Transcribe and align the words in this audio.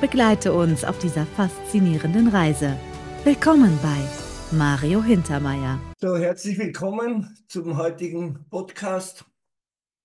Begleite 0.00 0.54
uns 0.54 0.82
auf 0.82 0.98
dieser 0.98 1.26
faszinierenden 1.26 2.28
Reise. 2.28 2.74
Willkommen 3.22 3.78
bei 3.82 4.56
Mario 4.56 5.02
Hintermeier. 5.02 5.78
So, 6.00 6.16
herzlich 6.16 6.56
willkommen 6.56 7.36
zum 7.48 7.76
heutigen 7.76 8.46
Podcast. 8.48 9.26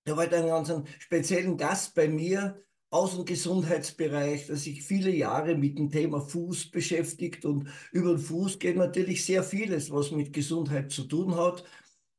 Ich 0.04 0.12
habe 0.12 0.20
heute 0.20 0.36
einen 0.36 0.48
ganz 0.48 0.70
speziellen 0.98 1.56
Gast 1.56 1.94
bei 1.94 2.08
mir 2.08 2.62
aus 2.90 3.14
dem 3.14 3.24
Gesundheitsbereich, 3.24 4.48
der 4.48 4.56
sich 4.56 4.82
viele 4.82 5.10
Jahre 5.10 5.54
mit 5.54 5.78
dem 5.78 5.90
Thema 5.90 6.20
Fuß 6.20 6.70
beschäftigt 6.70 7.46
und 7.46 7.66
über 7.90 8.10
den 8.10 8.18
Fuß 8.18 8.58
geht 8.58 8.76
natürlich 8.76 9.24
sehr 9.24 9.42
vieles, 9.42 9.90
was 9.90 10.10
mit 10.10 10.34
Gesundheit 10.34 10.92
zu 10.92 11.04
tun 11.04 11.36
hat. 11.36 11.64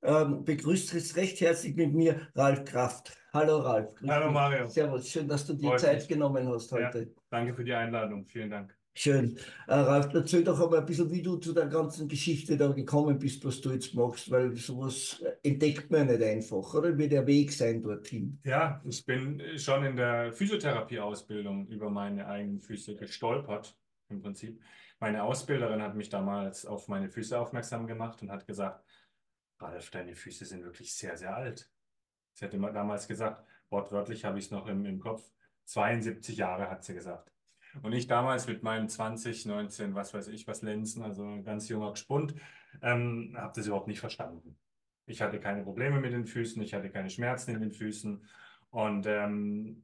Ähm, 0.01 0.43
begrüßt 0.43 0.93
jetzt 0.93 1.15
recht 1.15 1.41
herzlich 1.41 1.75
mit 1.75 1.93
mir 1.93 2.27
Ralf 2.33 2.65
Kraft. 2.65 3.15
Hallo 3.37 3.59
Ralf. 3.59 3.89
Hallo 4.07 4.31
Mario. 4.31 4.65
Servus, 4.65 5.07
schön, 5.07 5.27
dass 5.27 5.45
du 5.45 5.53
dir 5.53 5.69
Freut 5.69 5.79
Zeit 5.79 5.97
mich. 5.99 6.07
genommen 6.07 6.47
hast 6.47 6.71
heute. 6.71 6.99
Ja, 7.01 7.21
danke 7.29 7.53
für 7.53 7.63
die 7.63 7.71
Einladung. 7.73 8.25
Vielen 8.25 8.49
Dank. 8.49 8.75
Schön. 8.95 9.37
Äh, 9.67 9.75
Ralf, 9.75 10.11
erzähl 10.11 10.43
doch 10.43 10.59
einmal 10.59 10.79
ein 10.79 10.85
bisschen, 10.87 11.11
wie 11.11 11.21
du 11.21 11.37
zu 11.37 11.53
der 11.53 11.67
ganzen 11.67 12.07
Geschichte 12.07 12.57
da 12.57 12.69
gekommen 12.69 13.19
bist, 13.19 13.45
was 13.45 13.61
du 13.61 13.69
jetzt 13.69 13.93
machst, 13.93 14.31
weil 14.31 14.55
sowas 14.55 15.23
entdeckt 15.43 15.91
man 15.91 16.07
nicht 16.07 16.23
einfach, 16.23 16.73
oder? 16.73 16.97
Wie 16.97 17.07
der 17.07 17.27
Weg 17.27 17.51
sein 17.51 17.83
dorthin. 17.83 18.39
Ja, 18.43 18.81
ich 18.83 19.05
bin 19.05 19.39
schon 19.59 19.85
in 19.85 19.95
der 19.97 20.33
Physiotherapie-Ausbildung 20.33 21.67
über 21.67 21.91
meine 21.91 22.25
eigenen 22.25 22.59
Füße 22.59 22.95
gestolpert, 22.95 23.77
im 24.09 24.19
Prinzip. 24.19 24.59
Meine 24.99 25.21
Ausbilderin 25.21 25.83
hat 25.83 25.95
mich 25.95 26.09
damals 26.09 26.65
auf 26.65 26.87
meine 26.87 27.07
Füße 27.07 27.37
aufmerksam 27.37 27.85
gemacht 27.85 28.19
und 28.23 28.31
hat 28.31 28.47
gesagt, 28.47 28.83
Ralf, 29.59 29.91
deine 29.91 30.15
Füße 30.15 30.43
sind 30.43 30.63
wirklich 30.63 30.91
sehr, 30.91 31.15
sehr 31.15 31.35
alt. 31.35 31.69
Sie 32.37 32.45
hat 32.45 32.53
immer 32.53 32.71
damals 32.71 33.07
gesagt, 33.07 33.43
wortwörtlich 33.71 34.23
habe 34.23 34.37
ich 34.37 34.45
es 34.45 34.51
noch 34.51 34.67
im, 34.67 34.85
im 34.85 34.99
Kopf, 34.99 35.27
72 35.65 36.37
Jahre 36.37 36.69
hat 36.69 36.83
sie 36.83 36.93
gesagt. 36.93 37.31
Und 37.81 37.93
ich 37.93 38.05
damals 38.05 38.45
mit 38.45 38.61
meinen 38.61 38.89
20, 38.89 39.47
19, 39.47 39.95
was 39.95 40.13
weiß 40.13 40.27
ich, 40.27 40.45
was 40.45 40.61
Lenzen, 40.61 41.01
also 41.01 41.23
ein 41.23 41.43
ganz 41.43 41.67
junger 41.67 41.93
Gspund, 41.93 42.35
ähm, 42.83 43.35
habe 43.35 43.53
das 43.55 43.65
überhaupt 43.65 43.87
nicht 43.87 43.99
verstanden. 43.99 44.55
Ich 45.07 45.23
hatte 45.23 45.39
keine 45.39 45.63
Probleme 45.63 45.99
mit 45.99 46.13
den 46.13 46.27
Füßen, 46.27 46.61
ich 46.61 46.75
hatte 46.75 46.91
keine 46.91 47.09
Schmerzen 47.09 47.55
in 47.55 47.61
den 47.61 47.71
Füßen 47.71 48.23
und 48.69 49.07
ähm, 49.07 49.83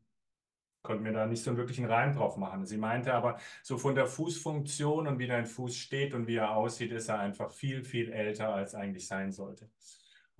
konnte 0.83 1.01
mir 1.01 1.11
da 1.11 1.25
nicht 1.25 1.43
so 1.43 1.49
einen 1.49 1.57
wirklichen 1.57 1.85
Reim 1.85 2.13
drauf 2.13 2.37
machen. 2.37 2.67
Sie 2.67 2.77
meinte 2.77 3.15
aber, 3.15 3.39
so 3.63 3.79
von 3.79 3.95
der 3.95 4.05
Fußfunktion 4.05 5.07
und 5.07 5.17
wie 5.17 5.27
dein 5.27 5.47
Fuß 5.47 5.75
steht 5.75 6.13
und 6.13 6.27
wie 6.27 6.35
er 6.35 6.55
aussieht, 6.55 6.91
ist 6.91 7.09
er 7.09 7.17
einfach 7.17 7.51
viel, 7.51 7.83
viel 7.83 8.11
älter, 8.11 8.53
als 8.53 8.75
eigentlich 8.75 9.07
sein 9.07 9.31
sollte. 9.31 9.71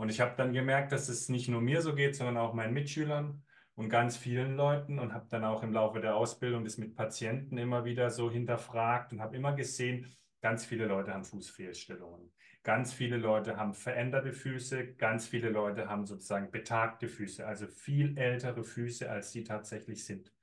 Und 0.04 0.10
ich 0.10 0.20
habe 0.20 0.34
dann 0.36 0.52
gemerkt, 0.52 0.92
dass 0.92 1.08
es 1.08 1.30
nicht 1.30 1.48
nur 1.48 1.62
mir 1.62 1.82
so 1.82 1.96
geht, 1.96 2.18
sondern 2.18 2.36
auch 2.36 2.54
meinen 2.54 2.74
Mitschülern 2.74 3.42
und 3.74 3.88
ganz 3.88 4.18
vielen 4.18 4.58
Leuten 4.58 5.00
und 5.00 5.14
habe 5.14 5.28
dann 5.30 5.46
auch 5.46 5.64
im 5.64 5.72
Laufe 5.72 6.02
der 6.02 6.18
Ausbildung 6.18 6.66
das 6.66 6.78
mit 6.78 6.94
Patienten 6.94 7.58
immer 7.58 7.86
wieder 7.86 8.10
so 8.10 8.30
hinterfragt 8.30 9.14
und 9.14 9.22
habe 9.22 9.38
immer 9.38 9.54
gesehen, 9.56 10.14
ganz 10.42 10.66
viele 10.66 10.88
Leute 10.88 11.14
haben 11.14 11.24
Fußfehlstellungen. 11.24 12.34
Ganz 12.64 12.92
viele 12.92 13.16
Leute 13.16 13.56
haben 13.56 13.74
veränderte 13.74 14.34
Füße, 14.34 14.96
ganz 14.96 15.26
viele 15.26 15.48
Leute 15.48 15.88
haben 15.88 16.06
sozusagen 16.06 16.52
betagte 16.52 17.08
Füße, 17.08 17.48
also 17.48 17.66
viel 17.68 18.18
ältere 18.18 18.66
Füße, 18.66 19.10
als 19.10 19.32
sie 19.32 19.46
tatsächlich 19.46 20.04
sind. 20.04 20.34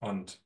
Und 0.00 0.42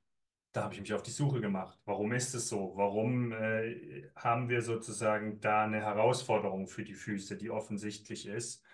da 0.57 0.65
habe 0.65 0.75
ich 0.75 0.81
mich 0.81 0.95
auf 0.95 1.03
die 1.03 1.11
Suche 1.11 1.41
gemacht. 1.41 1.79
Warum 1.85 2.13
ist 2.13 2.35
es 2.35 2.49
so? 2.49 2.73
Warum 2.77 3.33
äh, 3.33 4.11
haben 4.17 4.49
wir 4.49 4.63
sozusagen 4.63 5.41
da 5.41 5.65
eine 5.65 5.81
Herausforderung 5.83 6.67
für 6.67 6.85
die 6.85 6.95
Füße, 6.95 7.37
die 7.37 7.51
offensichtlich 7.51 8.27
ist? 8.27 8.65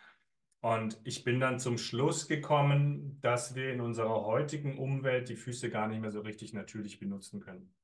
Und 0.61 1.01
ich 1.03 1.25
bin 1.25 1.41
dann 1.41 1.59
zum 1.59 1.79
Schluss 1.79 2.29
gekommen, 2.29 3.19
dass 3.21 3.57
wir 3.57 3.73
in 3.73 3.81
unserer 3.81 4.25
heutigen 4.25 4.79
Umwelt 4.79 5.29
die 5.29 5.37
Füße 5.37 5.71
gar 5.71 5.89
nicht 5.89 6.01
mehr 6.01 6.13
so 6.13 6.21
richtig 6.21 6.53
natürlich 6.53 7.01
benutzen 7.01 7.41
können. 7.41 7.75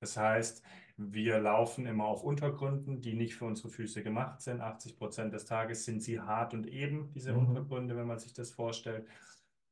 Das 0.00 0.16
heißt, 0.16 0.62
wir 0.96 1.38
laufen 1.38 1.86
immer 1.86 2.06
auf 2.06 2.24
Untergründen, 2.24 3.02
die 3.02 3.14
nicht 3.14 3.36
für 3.36 3.44
unsere 3.44 3.68
Füße 3.68 4.02
gemacht 4.02 4.40
sind. 4.40 4.62
80 4.62 4.96
Prozent 4.96 5.34
des 5.34 5.44
Tages 5.44 5.84
sind 5.84 6.02
sie 6.02 6.20
hart 6.20 6.54
und 6.54 6.66
eben, 6.66 7.10
diese 7.12 7.32
Mhm. 7.32 7.48
Untergründe, 7.48 7.96
wenn 7.96 8.06
man 8.06 8.18
sich 8.18 8.32
das 8.32 8.52
vorstellt. 8.52 9.06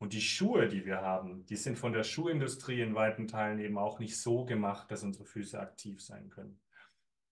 Und 0.03 0.15
die 0.15 0.21
Schuhe, 0.21 0.67
die 0.67 0.85
wir 0.85 1.01
haben, 1.01 1.47
die 1.47 1.55
sind 1.55 1.79
von 1.79 1.93
der 1.93 2.03
Schuhindustrie 2.03 2.81
in 2.81 2.97
weiten 2.97 3.29
Teilen 3.29 3.61
eben 3.61 3.79
auch 3.79 4.01
nicht 4.01 4.21
so 4.21 4.45
gemacht, 4.45 4.91
dass 4.91 5.05
unsere 5.05 5.25
Füße 5.25 5.61
aktiv 5.61 6.03
sein 6.03 6.29
können. 6.29 6.61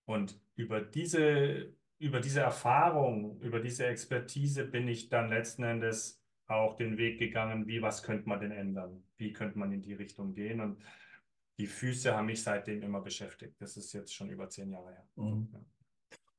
Und 0.04 0.41
über 0.54 0.80
diese, 0.80 1.75
über 1.98 2.20
diese 2.20 2.42
Erfahrung, 2.42 3.41
über 3.41 3.59
diese 3.59 3.86
Expertise 3.86 4.64
bin 4.64 4.86
ich 4.86 5.09
dann 5.09 5.30
letzten 5.30 5.64
Endes 5.64 6.22
auch 6.47 6.76
den 6.76 6.97
Weg 6.97 7.19
gegangen, 7.19 7.66
wie, 7.66 7.82
was 7.82 8.04
könnte 8.04 8.28
man 8.28 8.38
denn 8.38 8.53
ändern? 8.53 9.03
Wie 9.16 9.32
könnte 9.32 9.59
man 9.59 9.72
in 9.72 9.82
die 9.82 9.94
Richtung 9.94 10.32
gehen? 10.32 10.60
Und 10.60 10.80
die 11.59 11.66
Füße 11.66 12.14
haben 12.14 12.26
mich 12.26 12.41
seitdem 12.41 12.84
immer 12.84 13.00
beschäftigt. 13.00 13.60
Das 13.60 13.76
ist 13.76 13.92
jetzt 13.94 14.14
schon 14.14 14.30
über 14.30 14.48
zehn 14.48 14.70
Jahre 14.70 14.92
her. 14.92 15.09
Mhm. 15.16 15.48
Ja. 15.53 15.60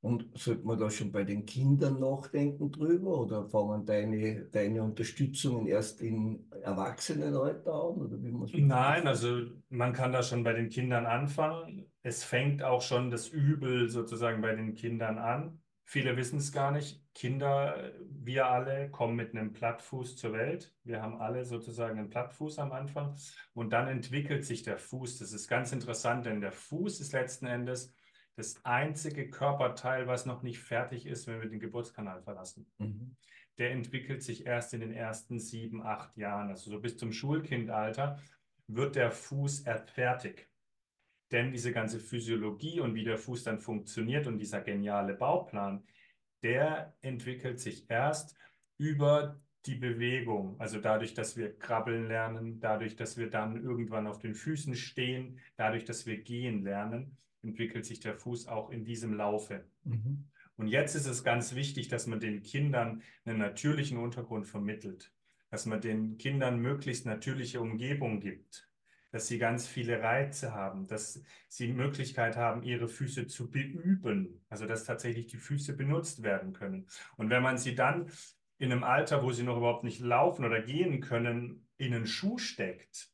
Und 0.01 0.25
sollte 0.35 0.65
man 0.65 0.79
da 0.79 0.89
schon 0.89 1.11
bei 1.11 1.23
den 1.23 1.45
Kindern 1.45 1.99
nachdenken 1.99 2.71
drüber 2.71 3.19
oder 3.19 3.45
fangen 3.45 3.85
deine, 3.85 4.45
deine 4.45 4.81
Unterstützungen 4.81 5.67
erst 5.67 6.01
im 6.01 6.47
Erwachsenenalter 6.63 7.71
an? 7.71 8.01
Oder 8.01 8.23
wie 8.23 8.31
muss 8.31 8.51
man 8.51 8.65
Nein, 8.65 9.07
also 9.07 9.41
man 9.69 9.93
kann 9.93 10.11
da 10.11 10.23
schon 10.23 10.43
bei 10.43 10.53
den 10.53 10.69
Kindern 10.69 11.05
anfangen. 11.05 11.85
Es 12.01 12.23
fängt 12.23 12.63
auch 12.63 12.81
schon 12.81 13.11
das 13.11 13.27
Übel 13.27 13.89
sozusagen 13.89 14.41
bei 14.41 14.55
den 14.55 14.73
Kindern 14.73 15.19
an. 15.19 15.59
Viele 15.83 16.17
wissen 16.17 16.39
es 16.39 16.51
gar 16.51 16.71
nicht. 16.71 17.03
Kinder, 17.13 17.91
wir 18.09 18.47
alle 18.47 18.89
kommen 18.89 19.15
mit 19.15 19.35
einem 19.35 19.53
Plattfuß 19.53 20.15
zur 20.15 20.33
Welt. 20.33 20.73
Wir 20.83 21.03
haben 21.03 21.17
alle 21.17 21.45
sozusagen 21.45 21.99
einen 21.99 22.09
Plattfuß 22.09 22.57
am 22.57 22.71
Anfang 22.71 23.15
und 23.53 23.71
dann 23.71 23.87
entwickelt 23.87 24.45
sich 24.45 24.63
der 24.63 24.77
Fuß. 24.77 25.19
Das 25.19 25.31
ist 25.31 25.47
ganz 25.47 25.73
interessant, 25.73 26.25
denn 26.25 26.41
der 26.41 26.53
Fuß 26.53 27.01
ist 27.01 27.13
letzten 27.13 27.45
Endes 27.45 27.93
das 28.35 28.63
einzige 28.65 29.29
Körperteil, 29.29 30.07
was 30.07 30.25
noch 30.25 30.41
nicht 30.41 30.59
fertig 30.59 31.05
ist, 31.05 31.27
wenn 31.27 31.41
wir 31.41 31.49
den 31.49 31.59
Geburtskanal 31.59 32.21
verlassen 32.21 32.65
Mhm. 32.77 33.15
der 33.57 33.71
entwickelt 33.71 34.23
sich 34.23 34.45
erst 34.47 34.73
in 34.73 34.79
den 34.79 34.93
ersten 34.93 35.37
sieben, 35.39 35.83
acht 35.83 36.17
Jahren. 36.17 36.49
Also 36.49 36.71
so 36.71 36.79
bis 36.79 36.97
zum 36.97 37.11
Schulkindalter 37.11 38.19
wird 38.67 38.95
der 38.95 39.11
Fuß 39.11 39.61
erst 39.61 39.91
fertig. 39.91 40.49
Denn 41.31 41.51
diese 41.51 41.71
ganze 41.71 41.99
Physiologie 41.99 42.79
und 42.79 42.95
wie 42.95 43.03
der 43.03 43.17
Fuß 43.17 43.43
dann 43.43 43.59
funktioniert 43.59 44.25
und 44.27 44.39
dieser 44.39 44.61
geniale 44.61 45.13
Bauplan, 45.13 45.85
der 46.41 46.95
entwickelt 47.01 47.59
sich 47.59 47.89
erst 47.89 48.35
über 48.77 49.39
die 49.65 49.75
Bewegung. 49.75 50.59
Also 50.59 50.79
dadurch, 50.79 51.13
dass 51.13 51.37
wir 51.37 51.57
krabbeln 51.57 52.07
lernen, 52.07 52.59
dadurch, 52.59 52.95
dass 52.95 53.17
wir 53.17 53.29
dann 53.29 53.63
irgendwann 53.63 54.07
auf 54.07 54.19
den 54.19 54.33
Füßen 54.33 54.75
stehen, 54.75 55.39
dadurch, 55.55 55.85
dass 55.85 56.05
wir 56.05 56.17
gehen 56.17 56.63
lernen, 56.63 57.17
entwickelt 57.43 57.85
sich 57.85 57.99
der 57.99 58.15
Fuß 58.15 58.47
auch 58.47 58.69
in 58.69 58.83
diesem 58.83 59.13
Laufe. 59.13 59.65
Mhm. 59.83 60.25
Und 60.57 60.67
jetzt 60.67 60.95
ist 60.95 61.07
es 61.07 61.23
ganz 61.23 61.55
wichtig, 61.55 61.87
dass 61.87 62.07
man 62.07 62.19
den 62.19 62.43
Kindern 62.43 63.01
einen 63.25 63.39
natürlichen 63.39 63.97
Untergrund 63.97 64.47
vermittelt, 64.47 65.11
dass 65.49 65.65
man 65.65 65.81
den 65.81 66.17
Kindern 66.17 66.59
möglichst 66.59 67.05
natürliche 67.05 67.61
Umgebung 67.61 68.19
gibt, 68.19 68.69
dass 69.11 69.27
sie 69.27 69.39
ganz 69.39 69.67
viele 69.67 70.01
Reize 70.01 70.53
haben, 70.53 70.87
dass 70.87 71.21
sie 71.47 71.67
die 71.67 71.73
Möglichkeit 71.73 72.37
haben, 72.37 72.63
ihre 72.63 72.87
Füße 72.87 73.27
zu 73.27 73.49
beüben, 73.49 74.41
also 74.49 74.65
dass 74.65 74.85
tatsächlich 74.85 75.27
die 75.27 75.37
Füße 75.37 75.75
benutzt 75.75 76.23
werden 76.23 76.53
können. 76.53 76.87
Und 77.17 77.29
wenn 77.29 77.43
man 77.43 77.57
sie 77.57 77.75
dann 77.75 78.09
in 78.61 78.71
einem 78.71 78.83
Alter, 78.83 79.23
wo 79.23 79.31
sie 79.31 79.41
noch 79.41 79.57
überhaupt 79.57 79.83
nicht 79.83 80.01
laufen 80.01 80.45
oder 80.45 80.61
gehen 80.61 81.01
können, 81.01 81.67
in 81.77 81.95
einen 81.95 82.05
Schuh 82.05 82.37
steckt, 82.37 83.09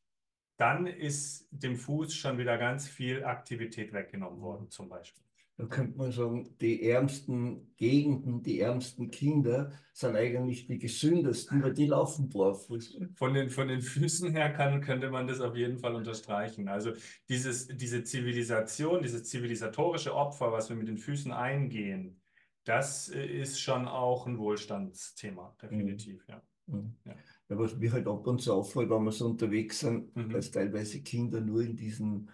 dann 0.58 0.86
ist 0.86 1.48
dem 1.50 1.76
Fuß 1.76 2.14
schon 2.14 2.36
wieder 2.36 2.58
ganz 2.58 2.86
viel 2.86 3.24
Aktivität 3.24 3.94
weggenommen 3.94 4.42
worden, 4.42 4.68
zum 4.68 4.90
Beispiel. 4.90 5.24
Da 5.56 5.64
könnte 5.64 5.96
man 5.96 6.12
sagen, 6.12 6.54
die 6.60 6.82
ärmsten 6.88 7.74
Gegenden, 7.76 8.42
die 8.42 8.60
ärmsten 8.60 9.10
Kinder 9.10 9.72
sind 9.94 10.16
eigentlich 10.16 10.66
die 10.66 10.78
gesündesten, 10.78 11.62
weil 11.62 11.72
die 11.72 11.86
laufen 11.86 12.28
barfuß. 12.28 13.00
Von 13.14 13.32
den, 13.32 13.48
von 13.48 13.68
den 13.68 13.80
Füßen 13.80 14.30
her 14.30 14.52
kann, 14.52 14.82
könnte 14.82 15.10
man 15.10 15.26
das 15.26 15.40
auf 15.40 15.56
jeden 15.56 15.78
Fall 15.78 15.94
unterstreichen. 15.94 16.68
Also 16.68 16.92
dieses, 17.28 17.68
diese 17.68 18.04
Zivilisation, 18.04 19.02
dieses 19.02 19.24
zivilisatorische 19.24 20.14
Opfer, 20.14 20.52
was 20.52 20.68
wir 20.68 20.76
mit 20.76 20.88
den 20.88 20.98
Füßen 20.98 21.32
eingehen, 21.32 22.20
das 22.68 23.08
äh, 23.08 23.24
ist 23.24 23.60
schon 23.60 23.88
auch 23.88 24.26
ein 24.26 24.38
Wohlstandsthema, 24.38 25.56
definitiv, 25.60 26.26
ja. 26.28 26.42
Mhm. 26.66 26.94
Ja. 27.04 27.14
Ja, 27.48 27.58
was 27.58 27.76
mir 27.76 27.90
halt 27.92 28.06
ab 28.06 28.26
und 28.26 28.42
zu 28.42 28.52
auffällt, 28.52 28.90
wenn 28.90 29.04
wir 29.04 29.12
so 29.12 29.26
unterwegs 29.26 29.80
sind, 29.80 30.14
Mhm. 30.14 30.30
dass 30.30 30.50
teilweise 30.50 31.02
Kinder 31.02 31.40
nur 31.40 31.62
in 31.62 31.76
diesen 31.76 32.30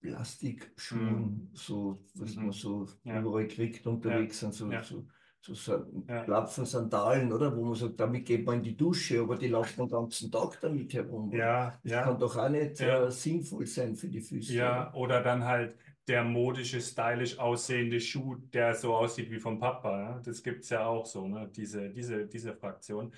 Plastikschuhen, 0.00 1.22
Mhm. 1.22 1.50
so, 1.54 1.98
was 2.14 2.36
Mhm. 2.36 2.42
man 2.42 2.52
so 2.52 2.86
Ja. 3.04 3.20
überall 3.20 3.48
kriegt, 3.48 3.86
unterwegs 3.86 4.38
sind, 4.40 4.54
so, 4.54 4.70
Ja. 4.70 4.82
so, 4.82 5.06
so, 5.40 5.54
Ja. 6.08 6.24
Schlapfen, 6.24 6.66
Sandalen, 6.66 7.32
oder? 7.32 7.56
Wo 7.56 7.64
man 7.64 7.74
sagt, 7.74 7.98
damit 7.98 8.26
geht 8.26 8.46
man 8.46 8.56
in 8.58 8.62
die 8.62 8.76
Dusche, 8.76 9.20
aber 9.20 9.36
die 9.36 9.48
laufen 9.48 9.80
den 9.80 9.88
ganzen 9.88 10.30
Tag 10.30 10.60
damit 10.60 10.92
herum. 10.94 11.32
Ja, 11.32 11.78
Das 11.82 11.92
ja. 11.92 12.02
kann 12.02 12.18
doch 12.18 12.36
auch 12.36 12.48
nicht 12.48 12.78
Ja. 12.80 13.06
äh, 13.06 13.10
sinnvoll 13.10 13.66
sein 13.66 13.96
für 13.96 14.08
die 14.08 14.20
Füße. 14.20 14.54
Ja, 14.54 14.90
oder? 14.92 14.96
oder 14.96 15.22
dann 15.22 15.44
halt 15.44 15.76
der 16.08 16.24
modische, 16.24 16.80
stylisch 16.80 17.38
aussehende 17.38 18.00
Schuh, 18.00 18.36
der 18.36 18.74
so 18.74 18.94
aussieht 18.96 19.30
wie 19.30 19.38
vom 19.38 19.58
Papa. 19.58 20.00
Ja? 20.00 20.20
Das 20.24 20.42
gibt 20.42 20.64
es 20.64 20.70
ja 20.70 20.86
auch 20.86 21.06
so, 21.06 21.28
ne? 21.28 21.50
Diese, 21.54 21.90
diese, 21.90 22.26
diese 22.26 22.54
Fraktion. 22.54 23.14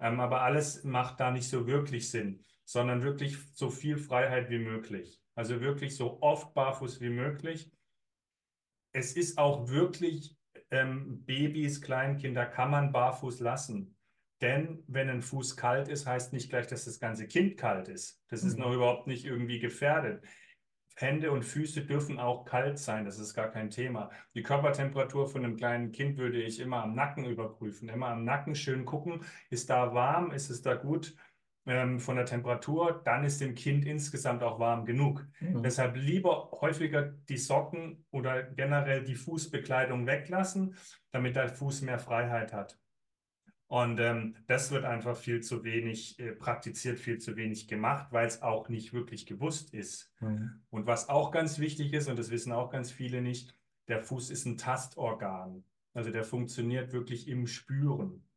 Ähm, 0.00 0.20
aber 0.20 0.42
alles 0.42 0.84
macht 0.84 1.20
da 1.20 1.30
nicht 1.30 1.48
so 1.48 1.66
wirklich 1.66 2.10
Sinn, 2.10 2.44
sondern 2.64 3.02
wirklich 3.02 3.36
so 3.54 3.70
viel 3.70 3.96
Freiheit 3.96 4.50
wie 4.50 4.58
möglich. 4.58 5.20
Also 5.34 5.60
wirklich 5.60 5.96
so 5.96 6.20
oft 6.20 6.52
barfuß 6.54 7.00
wie 7.00 7.10
möglich. 7.10 7.70
Es 8.92 9.14
ist 9.14 9.38
auch 9.38 9.68
wirklich, 9.68 10.36
ähm, 10.70 11.24
Babys, 11.24 11.80
Kleinkinder 11.80 12.46
kann 12.46 12.70
man 12.70 12.92
barfuß 12.92 13.40
lassen. 13.40 13.96
Denn 14.40 14.82
wenn 14.88 15.08
ein 15.08 15.22
Fuß 15.22 15.56
kalt 15.56 15.88
ist, 15.88 16.06
heißt 16.06 16.32
nicht 16.32 16.50
gleich, 16.50 16.66
dass 16.66 16.84
das 16.84 16.98
ganze 16.98 17.28
Kind 17.28 17.56
kalt 17.56 17.88
ist. 17.88 18.20
Das 18.28 18.42
ist 18.42 18.56
Mhm. 18.58 18.64
noch 18.64 18.72
überhaupt 18.74 19.06
nicht 19.06 19.24
irgendwie 19.24 19.60
gefährdet. 19.60 20.24
Hände 20.96 21.30
und 21.30 21.44
Füße 21.44 21.82
dürfen 21.82 22.18
auch 22.18 22.44
kalt 22.44 22.78
sein, 22.78 23.04
das 23.04 23.18
ist 23.18 23.34
gar 23.34 23.50
kein 23.50 23.70
Thema. 23.70 24.10
Die 24.34 24.42
Körpertemperatur 24.42 25.26
von 25.28 25.44
einem 25.44 25.56
kleinen 25.56 25.92
Kind 25.92 26.18
würde 26.18 26.42
ich 26.42 26.60
immer 26.60 26.82
am 26.82 26.94
Nacken 26.94 27.24
überprüfen. 27.24 27.88
Immer 27.88 28.08
am 28.08 28.24
Nacken 28.24 28.54
schön 28.54 28.84
gucken, 28.84 29.24
ist 29.50 29.70
da 29.70 29.94
warm, 29.94 30.32
ist 30.32 30.50
es 30.50 30.62
da 30.62 30.74
gut 30.74 31.14
ähm, 31.66 32.00
von 32.00 32.16
der 32.16 32.24
Temperatur, 32.24 33.02
dann 33.04 33.24
ist 33.24 33.40
dem 33.40 33.54
Kind 33.54 33.84
insgesamt 33.84 34.42
auch 34.42 34.58
warm 34.58 34.84
genug. 34.84 35.26
Mhm. 35.40 35.62
Deshalb 35.62 35.96
lieber 35.96 36.50
häufiger 36.60 37.02
die 37.02 37.36
Socken 37.36 38.04
oder 38.10 38.42
generell 38.42 39.04
die 39.04 39.14
Fußbekleidung 39.14 40.06
weglassen, 40.06 40.76
damit 41.10 41.36
der 41.36 41.48
Fuß 41.48 41.82
mehr 41.82 41.98
Freiheit 41.98 42.52
hat. 42.52 42.78
Und 43.72 44.00
ähm, 44.00 44.36
das 44.48 44.70
wird 44.70 44.84
einfach 44.84 45.16
viel 45.16 45.40
zu 45.40 45.64
wenig 45.64 46.18
äh, 46.18 46.32
praktiziert, 46.32 46.98
viel 46.98 47.16
zu 47.16 47.36
wenig 47.36 47.68
gemacht, 47.68 48.08
weil 48.10 48.26
es 48.26 48.42
auch 48.42 48.68
nicht 48.68 48.92
wirklich 48.92 49.24
gewusst 49.24 49.72
ist. 49.72 50.12
Mhm. 50.20 50.60
Und 50.68 50.86
was 50.86 51.08
auch 51.08 51.30
ganz 51.30 51.58
wichtig 51.58 51.94
ist, 51.94 52.06
und 52.06 52.18
das 52.18 52.30
wissen 52.30 52.52
auch 52.52 52.68
ganz 52.68 52.92
viele 52.92 53.22
nicht, 53.22 53.56
der 53.88 54.02
Fuß 54.02 54.28
ist 54.28 54.44
ein 54.44 54.58
Tastorgan. 54.58 55.64
Also 55.94 56.10
der 56.10 56.22
funktioniert 56.22 56.92
wirklich 56.92 57.28
im 57.28 57.46
Spüren. 57.46 58.28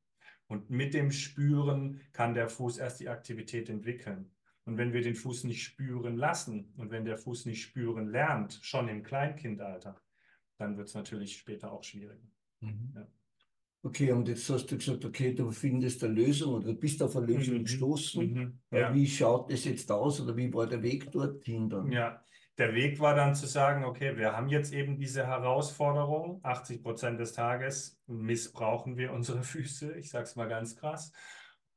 Und 0.47 0.69
mit 0.69 0.93
dem 0.93 1.11
Spüren 1.11 1.99
kann 2.13 2.33
der 2.33 2.47
Fuß 2.47 2.77
erst 2.77 3.01
die 3.01 3.09
Aktivität 3.09 3.69
entwickeln. 3.69 4.31
Und 4.63 4.77
wenn 4.77 4.93
wir 4.93 5.01
den 5.01 5.15
Fuß 5.15 5.43
nicht 5.43 5.63
spüren 5.63 6.15
lassen 6.15 6.71
und 6.77 6.91
wenn 6.91 7.03
der 7.03 7.17
Fuß 7.17 7.45
nicht 7.45 7.61
spüren 7.61 8.07
lernt, 8.07 8.57
schon 8.61 8.87
im 8.87 9.03
Kleinkindalter, 9.03 10.01
dann 10.55 10.77
wird 10.77 10.87
es 10.87 10.93
natürlich 10.93 11.37
später 11.37 11.73
auch 11.73 11.83
schwieriger. 11.83 12.31
Mhm. 12.61 12.93
Ja. 12.95 13.05
Okay, 13.85 14.11
und 14.11 14.27
jetzt 14.27 14.49
hast 14.49 14.65
du 14.71 14.77
gesagt, 14.77 15.05
okay, 15.05 15.35
du 15.35 15.51
findest 15.51 16.03
eine 16.03 16.13
Lösung 16.13 16.55
oder 16.55 16.65
du 16.67 16.73
bist 16.73 17.03
auf 17.03 17.15
eine 17.15 17.27
Lösung 17.27 17.57
Mhm. 17.57 17.63
gestoßen. 17.65 18.33
Mhm. 18.33 18.59
Ja. 18.71 18.91
Wie 18.91 19.05
schaut 19.07 19.51
es 19.51 19.65
jetzt 19.65 19.91
aus 19.91 20.19
oder 20.19 20.35
wie 20.35 20.51
war 20.51 20.65
der 20.65 20.81
Weg 20.81 21.11
dorthin 21.11 21.69
dann? 21.69 21.91
Ja, 21.91 22.19
der 22.57 22.73
Weg 22.73 22.99
war 22.99 23.13
dann 23.13 23.35
zu 23.35 23.45
sagen, 23.45 23.83
okay, 23.85 24.17
wir 24.17 24.33
haben 24.35 24.49
jetzt 24.49 24.73
eben 24.73 24.97
diese 24.97 25.27
Herausforderung, 25.27 26.39
80 26.41 26.81
Prozent 26.81 27.19
des 27.19 27.33
Tages 27.33 28.01
missbrauchen 28.07 28.97
wir 28.97 29.13
unsere 29.13 29.43
Füße, 29.43 29.95
ich 29.99 30.09
sage 30.09 30.23
es 30.23 30.35
mal 30.35 30.47
ganz 30.47 30.75
krass. 30.75 31.11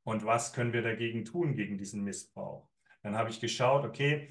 Und 0.03 0.25
was 0.25 0.51
können 0.53 0.73
wir 0.73 0.81
dagegen 0.81 1.25
tun, 1.25 1.53
gegen 1.53 1.77
diesen 1.77 2.03
Missbrauch? 2.03 2.67
Dann 3.03 3.15
habe 3.15 3.29
ich 3.29 3.39
geschaut, 3.39 3.85
okay, 3.85 4.29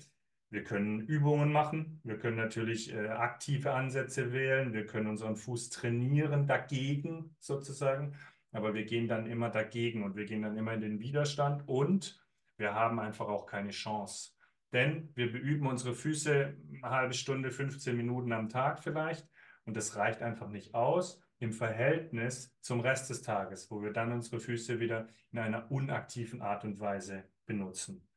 wir 0.51 0.65
können 0.65 1.01
Übungen 1.01 1.53
machen, 1.53 2.01
wir 2.05 2.19
können 2.19 2.37
natürlich 2.37 2.93
äh, 2.93 3.09
aktive 3.09 3.75
Ansätze 3.75 4.33
wählen, 4.33 4.73
wir 4.73 4.87
können 4.87 5.09
unseren 5.09 5.37
Fuß 5.37 5.71
trainieren 5.71 6.47
dagegen 6.47 7.37
sozusagen, 7.39 8.15
aber 8.53 8.75
wir 8.75 8.85
gehen 8.85 9.09
dann 9.09 9.27
immer 9.27 9.51
dagegen 9.51 10.03
und 10.05 10.17
wir 10.17 10.25
gehen 10.25 10.43
dann 10.43 10.57
immer 10.57 10.73
in 10.73 10.81
den 10.81 11.01
Widerstand 11.01 11.69
und 11.69 12.25
wir 12.57 12.75
haben 12.75 12.99
einfach 12.99 13.29
auch 13.29 13.47
keine 13.47 13.71
Chance. 13.71 14.33
Denn 14.73 15.11
wir 15.15 15.33
beüben 15.33 15.67
unsere 15.67 15.95
Füße 15.95 16.55
eine 16.83 16.91
halbe 16.91 17.15
Stunde, 17.15 17.51
15 17.51 17.97
Minuten 17.97 18.33
am 18.33 18.49
Tag 18.49 18.83
vielleicht. 18.83 19.27
Und 19.65 19.77
das 19.77 19.97
reicht 19.97 20.23
einfach 20.23 20.49
nicht 20.49 20.75
aus 20.75 21.23
im 21.39 21.53
Verhältnis 21.53 22.55
zum 22.61 22.81
Rest 22.81 23.11
des 23.11 23.23
Tages, 23.23 23.71
wo 23.71 23.83
wir 23.83 23.93
dann 23.93 24.13
unsere 24.13 24.41
Füße 24.41 24.81
wieder 24.81 25.09
in 25.31 25.39
einer 25.39 25.71
unaktiven 25.71 26.43
Art 26.43 26.65
und 26.65 26.81
Weise 26.81 27.25
benutzen. 27.47 28.09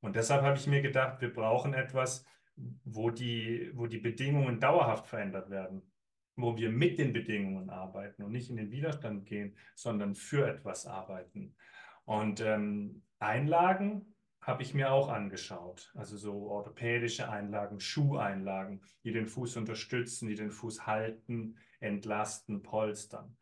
Und 0.00 0.16
deshalb 0.16 0.42
habe 0.42 0.56
ich 0.56 0.66
mir 0.66 0.82
gedacht, 0.82 1.20
wir 1.20 1.32
brauchen 1.32 1.74
etwas, 1.74 2.24
wo 2.84 3.10
die, 3.10 3.70
wo 3.74 3.86
die 3.86 3.98
Bedingungen 3.98 4.60
dauerhaft 4.60 5.06
verändert 5.06 5.50
werden, 5.50 5.82
wo 6.36 6.56
wir 6.56 6.70
mit 6.70 6.98
den 6.98 7.12
Bedingungen 7.12 7.70
arbeiten 7.70 8.22
und 8.22 8.32
nicht 8.32 8.50
in 8.50 8.56
den 8.56 8.70
Widerstand 8.70 9.26
gehen, 9.26 9.56
sondern 9.74 10.14
für 10.14 10.48
etwas 10.48 10.86
arbeiten. 10.86 11.54
Und 12.04 12.40
ähm, 12.40 13.02
Einlagen 13.18 14.14
habe 14.40 14.62
ich 14.62 14.72
mir 14.74 14.90
auch 14.90 15.08
angeschaut. 15.08 15.92
Also 15.94 16.16
so 16.16 16.48
orthopädische 16.48 17.28
Einlagen, 17.28 17.78
Schuheinlagen, 17.78 18.82
die 19.04 19.12
den 19.12 19.26
Fuß 19.26 19.56
unterstützen, 19.56 20.28
die 20.28 20.34
den 20.34 20.50
Fuß 20.50 20.86
halten, 20.86 21.56
entlasten, 21.78 22.62
polstern. 22.62 23.36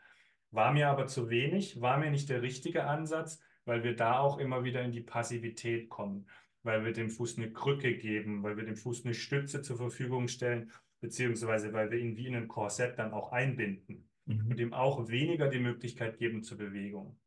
War 0.50 0.72
mir 0.72 0.88
aber 0.88 1.06
zu 1.06 1.30
wenig, 1.30 1.80
war 1.80 1.98
mir 1.98 2.10
nicht 2.10 2.28
der 2.28 2.42
richtige 2.42 2.84
Ansatz, 2.84 3.40
weil 3.64 3.84
wir 3.84 3.94
da 3.94 4.18
auch 4.18 4.38
immer 4.38 4.64
wieder 4.64 4.82
in 4.82 4.92
die 4.92 5.02
Passivität 5.02 5.88
kommen, 5.88 6.26
weil 6.62 6.84
wir 6.84 6.92
dem 6.92 7.10
Fuß 7.10 7.38
eine 7.38 7.52
Krücke 7.52 7.96
geben, 7.96 8.42
weil 8.42 8.56
wir 8.56 8.64
dem 8.64 8.76
Fuß 8.76 9.04
eine 9.04 9.14
Stütze 9.14 9.62
zur 9.62 9.76
Verfügung 9.76 10.28
stellen, 10.28 10.70
beziehungsweise 11.00 11.72
weil 11.72 11.90
wir 11.90 11.98
ihn 11.98 12.16
wie 12.16 12.26
in 12.26 12.34
ein 12.34 12.48
Korsett 12.48 12.98
dann 12.98 13.12
auch 13.12 13.32
einbinden 13.32 14.08
Mhm. 14.28 14.50
und 14.50 14.60
ihm 14.60 14.74
auch 14.74 15.08
weniger 15.08 15.48
die 15.48 15.58
Möglichkeit 15.58 16.18
geben 16.18 16.42
zur 16.42 16.58
Bewegung. 16.58 17.18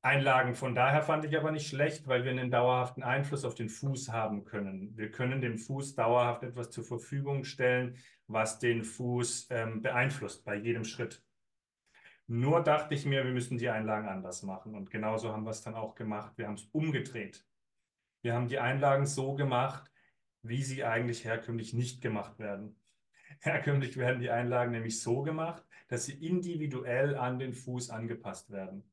Einlagen 0.00 0.54
von 0.54 0.74
daher 0.74 1.02
fand 1.02 1.24
ich 1.24 1.36
aber 1.36 1.52
nicht 1.52 1.68
schlecht, 1.68 2.08
weil 2.08 2.24
wir 2.24 2.30
einen 2.32 2.50
dauerhaften 2.50 3.02
Einfluss 3.02 3.44
auf 3.44 3.54
den 3.54 3.68
Fuß 3.68 4.08
haben 4.10 4.44
können. 4.44 4.96
Wir 4.96 5.10
können 5.10 5.40
dem 5.40 5.58
Fuß 5.58 5.94
dauerhaft 5.94 6.42
etwas 6.42 6.70
zur 6.70 6.84
Verfügung 6.84 7.44
stellen, 7.44 7.96
was 8.26 8.58
den 8.58 8.82
Fuß 8.82 9.48
ähm, 9.50 9.82
beeinflusst 9.82 10.44
bei 10.44 10.56
jedem 10.56 10.84
Schritt. 10.84 11.24
Nur 12.26 12.62
dachte 12.62 12.94
ich 12.94 13.04
mir, 13.04 13.24
wir 13.24 13.32
müssen 13.32 13.58
die 13.58 13.68
Einlagen 13.68 14.08
anders 14.08 14.42
machen. 14.42 14.74
Und 14.74 14.90
genauso 14.90 15.32
haben 15.32 15.44
wir 15.44 15.50
es 15.50 15.62
dann 15.62 15.74
auch 15.74 15.94
gemacht. 15.94 16.32
Wir 16.36 16.46
haben 16.46 16.54
es 16.54 16.64
umgedreht. 16.72 17.44
Wir 18.22 18.34
haben 18.34 18.46
die 18.46 18.60
Einlagen 18.60 19.04
so 19.04 19.34
gemacht, 19.34 19.90
wie 20.42 20.62
sie 20.62 20.84
eigentlich 20.84 21.24
herkömmlich 21.24 21.74
nicht 21.74 22.00
gemacht 22.00 22.38
werden. 22.38 22.76
Herkömmlich 23.40 23.96
werden 23.96 24.20
die 24.20 24.30
Einlagen 24.30 24.70
nämlich 24.70 25.00
so 25.00 25.22
gemacht, 25.22 25.64
dass 25.88 26.06
sie 26.06 26.14
individuell 26.26 27.16
an 27.16 27.40
den 27.40 27.52
Fuß 27.52 27.90
angepasst 27.90 28.50
werden. 28.50 28.84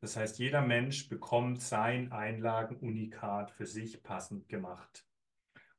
Das 0.00 0.16
heißt, 0.16 0.38
jeder 0.38 0.62
Mensch 0.62 1.08
bekommt 1.08 1.60
sein 1.60 2.12
Einlagenunikat 2.12 3.50
für 3.50 3.66
sich 3.66 4.02
passend 4.02 4.48
gemacht, 4.48 5.06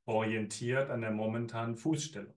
orientiert 0.06 0.92
an 0.92 1.02
der 1.02 1.12
momentanen 1.12 1.78
Fußstellung. 1.78 2.36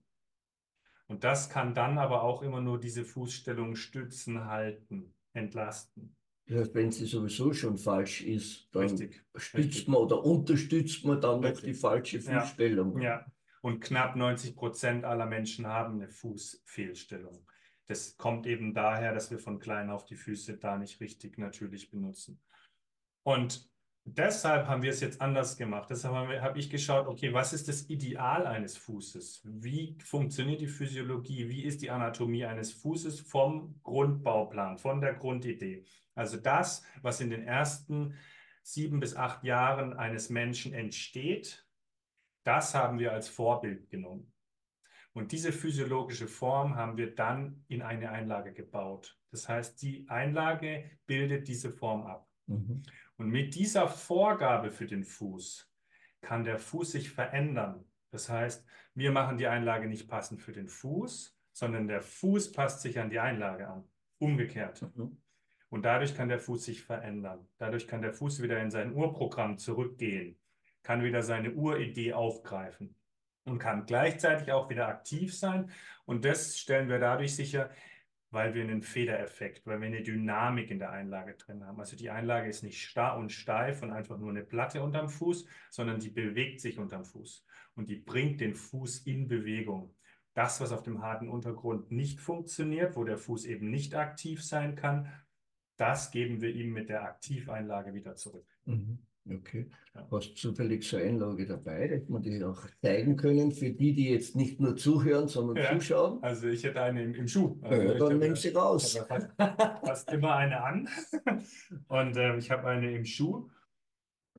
Und 1.07 1.23
das 1.23 1.49
kann 1.49 1.75
dann 1.75 1.99
aber 1.99 2.23
auch 2.23 2.41
immer 2.41 2.61
nur 2.61 2.79
diese 2.79 3.05
Fußstellung 3.05 3.75
stützen, 3.75 4.45
halten, 4.45 5.13
entlasten. 5.33 6.15
Wenn 6.45 6.91
sie 6.91 7.05
sowieso 7.05 7.53
schon 7.53 7.77
falsch 7.77 8.21
ist, 8.21 8.67
dann 8.73 8.83
Richtig. 8.83 9.23
stützt 9.35 9.57
richtig. 9.57 9.87
man 9.87 10.01
oder 10.01 10.23
unterstützt 10.23 11.05
man 11.05 11.21
dann 11.21 11.39
noch 11.39 11.49
Richtig. 11.49 11.65
die 11.65 11.73
falsche 11.73 12.17
Ja. 12.19 12.41
Fußstellung. 12.41 13.01
Ja, 13.01 13.25
und 13.61 13.79
knapp 13.79 14.15
90 14.15 14.55
Prozent 14.55 15.05
aller 15.05 15.25
Menschen 15.25 15.67
haben 15.67 15.95
eine 15.95 16.09
Fußfehlstellung. 16.09 17.47
Das 17.85 18.17
kommt 18.17 18.45
eben 18.45 18.73
daher, 18.73 19.13
dass 19.13 19.31
wir 19.31 19.39
von 19.39 19.59
klein 19.59 19.89
auf 19.89 20.05
die 20.05 20.15
Füße 20.15 20.57
da 20.57 20.77
nicht 20.77 20.99
richtig 20.99 21.37
natürlich 21.37 21.89
benutzen. 21.89 22.41
Und 23.23 23.69
deshalb 24.03 24.67
haben 24.67 24.81
wir 24.81 24.89
es 24.89 24.99
jetzt 24.99 25.21
anders 25.21 25.55
gemacht. 25.57 25.89
Deshalb 25.89 26.13
habe 26.13 26.41
hab 26.41 26.57
ich 26.57 26.69
geschaut, 26.69 27.07
okay, 27.07 27.33
was 27.33 27.53
ist 27.53 27.67
das 27.69 27.89
Ideal 27.89 28.47
eines 28.47 28.75
Fußes? 28.77 29.41
Wie 29.45 29.97
funktioniert 30.03 30.59
die 30.59 30.67
Physiologie? 30.67 31.47
Wie 31.47 31.63
ist 31.63 31.81
die 31.81 31.89
Anatomie 31.89 32.45
eines 32.45 32.73
Fußes 32.73 33.21
vom 33.21 33.79
Grundbauplan, 33.83 34.77
von 34.77 34.99
der 34.99 35.13
Grundidee? 35.13 35.85
Also 36.15 36.37
das, 36.37 36.83
was 37.01 37.21
in 37.21 37.29
den 37.29 37.43
ersten 37.43 38.15
sieben 38.61 38.99
bis 38.99 39.15
acht 39.15 39.43
Jahren 39.43 39.93
eines 39.93 40.29
Menschen 40.29 40.73
entsteht, 40.73 41.67
das 42.43 42.75
haben 42.75 42.99
wir 42.99 43.11
als 43.13 43.29
Vorbild 43.29 43.89
genommen. 43.89 44.31
Und 45.13 45.31
diese 45.31 45.51
physiologische 45.51 46.27
Form 46.27 46.75
haben 46.75 46.97
wir 46.97 47.13
dann 47.13 47.63
in 47.67 47.81
eine 47.81 48.11
Einlage 48.11 48.51
gebaut. 48.51 49.19
Das 49.31 49.47
heißt, 49.47 49.81
die 49.81 50.07
Einlage 50.09 50.89
bildet 51.05 51.47
diese 51.47 51.71
Form 51.71 52.05
ab. 52.07 52.27
Mhm. 52.47 52.81
Und 53.17 53.29
mit 53.29 53.55
dieser 53.55 53.87
Vorgabe 53.87 54.71
für 54.71 54.87
den 54.87 55.03
Fuß 55.03 55.71
kann 56.21 56.43
der 56.43 56.57
Fuß 56.57 56.93
sich 56.93 57.11
verändern. 57.11 57.85
Das 58.11 58.29
heißt, 58.29 58.65
wir 58.95 59.11
machen 59.11 59.37
die 59.37 59.47
Einlage 59.47 59.87
nicht 59.87 60.07
passend 60.07 60.41
für 60.41 60.51
den 60.51 60.67
Fuß, 60.67 61.37
sondern 61.51 61.87
der 61.87 62.01
Fuß 62.01 62.51
passt 62.51 62.81
sich 62.81 62.99
an 62.99 63.09
die 63.09 63.19
Einlage 63.19 63.67
an. 63.67 63.87
Umgekehrt. 64.17 64.81
Mhm. 64.95 65.22
Und 65.73 65.85
dadurch 65.85 66.13
kann 66.13 66.29
der 66.29 66.37
Fuß 66.37 66.65
sich 66.65 66.83
verändern. 66.83 67.47
Dadurch 67.57 67.87
kann 67.87 68.03
der 68.03 68.13
Fuß 68.13 68.43
wieder 68.43 68.61
in 68.61 68.69
sein 68.69 68.93
Urprogramm 68.93 69.57
zurückgehen, 69.57 70.37
kann 70.83 71.03
wieder 71.03 71.23
seine 71.23 71.51
Uridee 71.53 72.13
aufgreifen. 72.13 72.95
und 73.45 73.57
kann 73.57 73.87
gleichzeitig 73.87 74.51
auch 74.51 74.69
wieder 74.69 74.87
aktiv 74.87 75.35
sein. 75.35 75.71
Und 76.05 76.25
das 76.25 76.59
stellen 76.59 76.89
wir 76.89 76.99
dadurch 76.99 77.35
sicher, 77.35 77.71
weil 78.29 78.53
wir 78.53 78.61
einen 78.61 78.83
Federeffekt, 78.83 79.65
weil 79.65 79.81
wir 79.81 79.87
eine 79.87 80.03
Dynamik 80.03 80.69
in 80.69 80.77
der 80.77 80.91
Einlage 80.91 81.33
drin 81.33 81.65
haben. 81.65 81.79
Also 81.79 81.97
die 81.97 82.11
Einlage 82.11 82.47
ist 82.47 82.61
nicht 82.61 82.79
starr 82.83 83.17
und 83.17 83.31
steif 83.31 83.81
und 83.81 83.91
einfach 83.91 84.19
nur 84.19 84.29
eine 84.29 84.43
Platte 84.43 84.83
unterm 84.83 85.09
Fuß, 85.09 85.47
sondern 85.71 85.99
die 85.99 86.11
bewegt 86.11 86.61
sich 86.61 86.77
unterm 86.77 87.03
Fuß 87.03 87.47
und 87.73 87.89
die 87.89 87.95
bringt 87.95 88.41
den 88.41 88.53
Fuß 88.53 89.07
in 89.07 89.27
Bewegung. 89.27 89.95
Das, 90.35 90.61
was 90.61 90.71
auf 90.71 90.83
dem 90.83 91.01
harten 91.01 91.29
Untergrund 91.29 91.91
nicht 91.91 92.19
funktioniert, 92.19 92.95
wo 92.95 93.03
der 93.03 93.17
Fuß 93.17 93.45
eben 93.45 93.71
nicht 93.71 93.95
aktiv 93.95 94.43
sein 94.43 94.75
kann, 94.75 95.11
das 95.77 96.11
geben 96.11 96.41
wir 96.41 96.53
ihm 96.53 96.73
mit 96.73 96.89
der 96.89 97.03
Aktiveinlage 97.03 97.93
wieder 97.93 98.15
zurück. 98.15 98.45
Mhm. 98.65 98.99
Okay. 99.29 99.69
Ja. 99.95 100.05
Hast 100.11 100.31
du 100.31 100.35
zufällig 100.35 100.83
so 100.83 100.97
eine 100.97 101.05
Einlage 101.07 101.45
dabei, 101.45 101.87
dass 101.87 102.09
man 102.09 102.21
die 102.21 102.43
auch 102.43 102.61
zeigen 102.81 103.15
können 103.15 103.53
für 103.53 103.71
die, 103.71 103.93
die 103.93 104.09
jetzt 104.09 104.35
nicht 104.35 104.59
nur 104.59 104.75
zuhören, 104.75 105.29
sondern 105.29 105.63
ja. 105.63 105.71
zuschauen? 105.71 106.21
Also 106.21 106.47
ich 106.47 106.63
hätte 106.63 106.81
eine 106.81 107.03
im, 107.03 107.15
im 107.15 107.27
Schuh. 107.27 107.57
Also 107.61 107.83
ja, 107.83 107.93
dann 107.93 108.19
nimm 108.19 108.35
sie 108.35 108.49
raus. 108.49 108.97
Fast, 109.07 109.29
fast, 109.37 110.11
immer 110.11 110.35
eine 110.35 110.61
an. 110.61 110.89
Und 111.87 112.17
ähm, 112.17 112.39
ich 112.39 112.51
habe 112.51 112.67
eine 112.67 112.93
im 112.93 113.05
Schuh. 113.05 113.49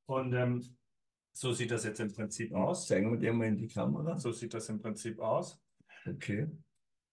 Und 0.06 0.34
ähm, 0.34 0.62
so 1.32 1.52
sieht 1.52 1.70
das 1.70 1.84
jetzt 1.84 2.00
im 2.00 2.12
Prinzip 2.12 2.52
aus. 2.52 2.86
Zeigen 2.86 3.10
wir 3.10 3.18
dir 3.18 3.32
mal 3.32 3.46
in 3.48 3.56
die 3.56 3.68
Kamera. 3.68 4.18
So 4.18 4.32
sieht 4.32 4.52
das 4.52 4.68
im 4.68 4.80
Prinzip 4.80 5.18
aus. 5.18 5.58
Okay. 6.06 6.46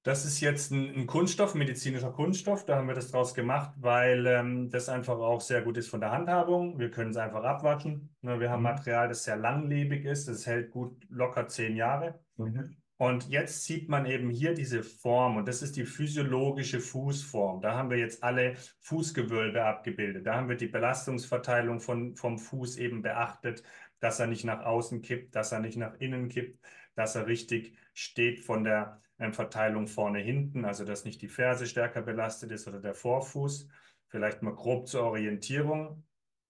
Das 0.03 0.25
ist 0.25 0.39
jetzt 0.39 0.72
ein, 0.72 0.96
ein, 0.96 1.08
Kunststoff, 1.08 1.53
medizinischer 1.53 2.12
Kunststoff. 2.12 2.65
Da 2.65 2.77
haben 2.77 2.88
wir 2.88 2.96
das 2.96 3.12
draus 3.12 3.36
gemacht, 3.36 3.72
weil 3.77 4.25
ähm, 4.25 4.70
das 4.70 4.89
einfach 4.89 5.20
auch 5.20 5.41
sehr 5.41 5.62
gut 5.62 5.77
ist 5.77 5.89
von 5.89 6.00
der 6.00 6.12
Handhabung. 6.12 6.79
Wir 6.79 6.89
können 6.89 7.12
es 7.12 7.17
einfach 7.17 7.43
abwaschen. 7.43 8.15
Ne, 8.22 8.39
wir 8.39 8.50
haben 8.50 8.62
mhm. 8.62 8.70
Material, 8.70 9.08
das 9.10 9.24
sehr 9.24 9.36
langlebig 9.36 10.05
ist. 10.05 10.27
Das 10.27 10.48
hält 10.48 10.72
gut 10.72 11.05
locker 11.10 11.48
zehn 11.48 11.75
Jahre. 11.75 12.20
Mhm. 12.38 12.75
Und 12.98 13.29
jetzt 13.29 13.63
sieht 13.63 13.89
man 13.89 14.05
eben 14.05 14.29
hier 14.29 14.53
diese 14.53 14.84
Form 14.84 15.38
und 15.38 15.48
das 15.48 15.63
ist 15.63 15.75
die 15.75 15.86
physiologische 15.86 16.79
Fußform. 16.79 17.60
Da 17.60 17.75
haben 17.75 17.89
wir 17.89 17.98
jetzt 17.98 18.24
alle 18.24 18.55
Fußgewölbe 18.81 19.63
abgebildet. 19.63 20.27
Da 20.27 20.36
haben 20.36 20.50
wir 20.50 20.55
die 20.55 20.67
Belastungsverteilung 20.67 21.79
von, 21.79 22.15
vom 22.15 22.38
Fuß 22.38 22.77
eben 22.77 23.01
beachtet, 23.01 23.63
dass 24.00 24.20
er 24.20 24.27
nicht 24.27 24.46
nach 24.46 24.63
außen 24.63 25.01
kippt, 25.01 25.36
dass 25.36 25.51
er 25.51 25.62
nicht 25.62 25.77
nach 25.77 25.96
innen 26.00 26.29
kippt, 26.29 26.60
dass 26.93 27.15
er 27.15 27.25
richtig 27.25 27.75
steht 27.93 28.39
von 28.39 28.63
der 28.63 29.01
ähm, 29.19 29.33
Verteilung 29.33 29.88
vorne 29.88 30.19
hinten, 30.19 30.65
also 30.65 30.86
dass 30.86 31.05
nicht 31.05 31.21
die 31.21 31.27
Ferse 31.27 31.67
stärker 31.67 32.01
belastet 32.01 32.51
ist 32.51 32.67
oder 32.67 32.79
der 32.79 32.93
Vorfuß. 32.95 33.67
Vielleicht 34.07 34.41
mal 34.41 34.55
grob 34.55 34.88
zur 34.88 35.03
Orientierung, 35.03 36.03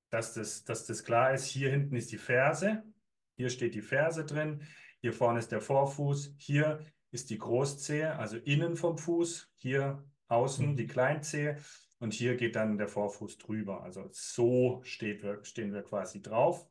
dass 0.10 0.34
das, 0.34 0.64
dass 0.64 0.86
das 0.86 1.04
klar 1.04 1.34
ist. 1.34 1.46
Hier 1.46 1.70
hinten 1.70 1.96
ist 1.96 2.12
die 2.12 2.18
Ferse, 2.18 2.84
hier 3.36 3.50
steht 3.50 3.76
die 3.76 3.82
Ferse 3.82 4.26
drin, 4.26 4.62
hier 5.00 5.14
vorne 5.14 5.40
ist 5.40 5.52
der 5.52 5.62
Vorfuß, 5.62 6.36
hier 6.38 6.80
ist 7.12 7.30
die 7.30 7.38
Großzehe, 7.38 8.16
also 8.18 8.38
innen 8.38 8.76
vom 8.76 8.98
Fuß, 8.98 9.52
hier 9.58 10.04
außen 10.28 10.76
die 10.78 10.88
Kleinzehe 10.88 11.58
und 12.00 12.14
hier 12.14 12.36
geht 12.36 12.56
dann 12.56 12.78
der 12.78 12.88
Vorfuß 12.88 13.38
drüber. 13.38 13.84
Also 13.84 14.08
so 14.12 14.82
steht, 14.84 15.24
stehen 15.46 15.74
wir 15.74 15.84
quasi 15.84 16.22
drauf. 16.22 16.71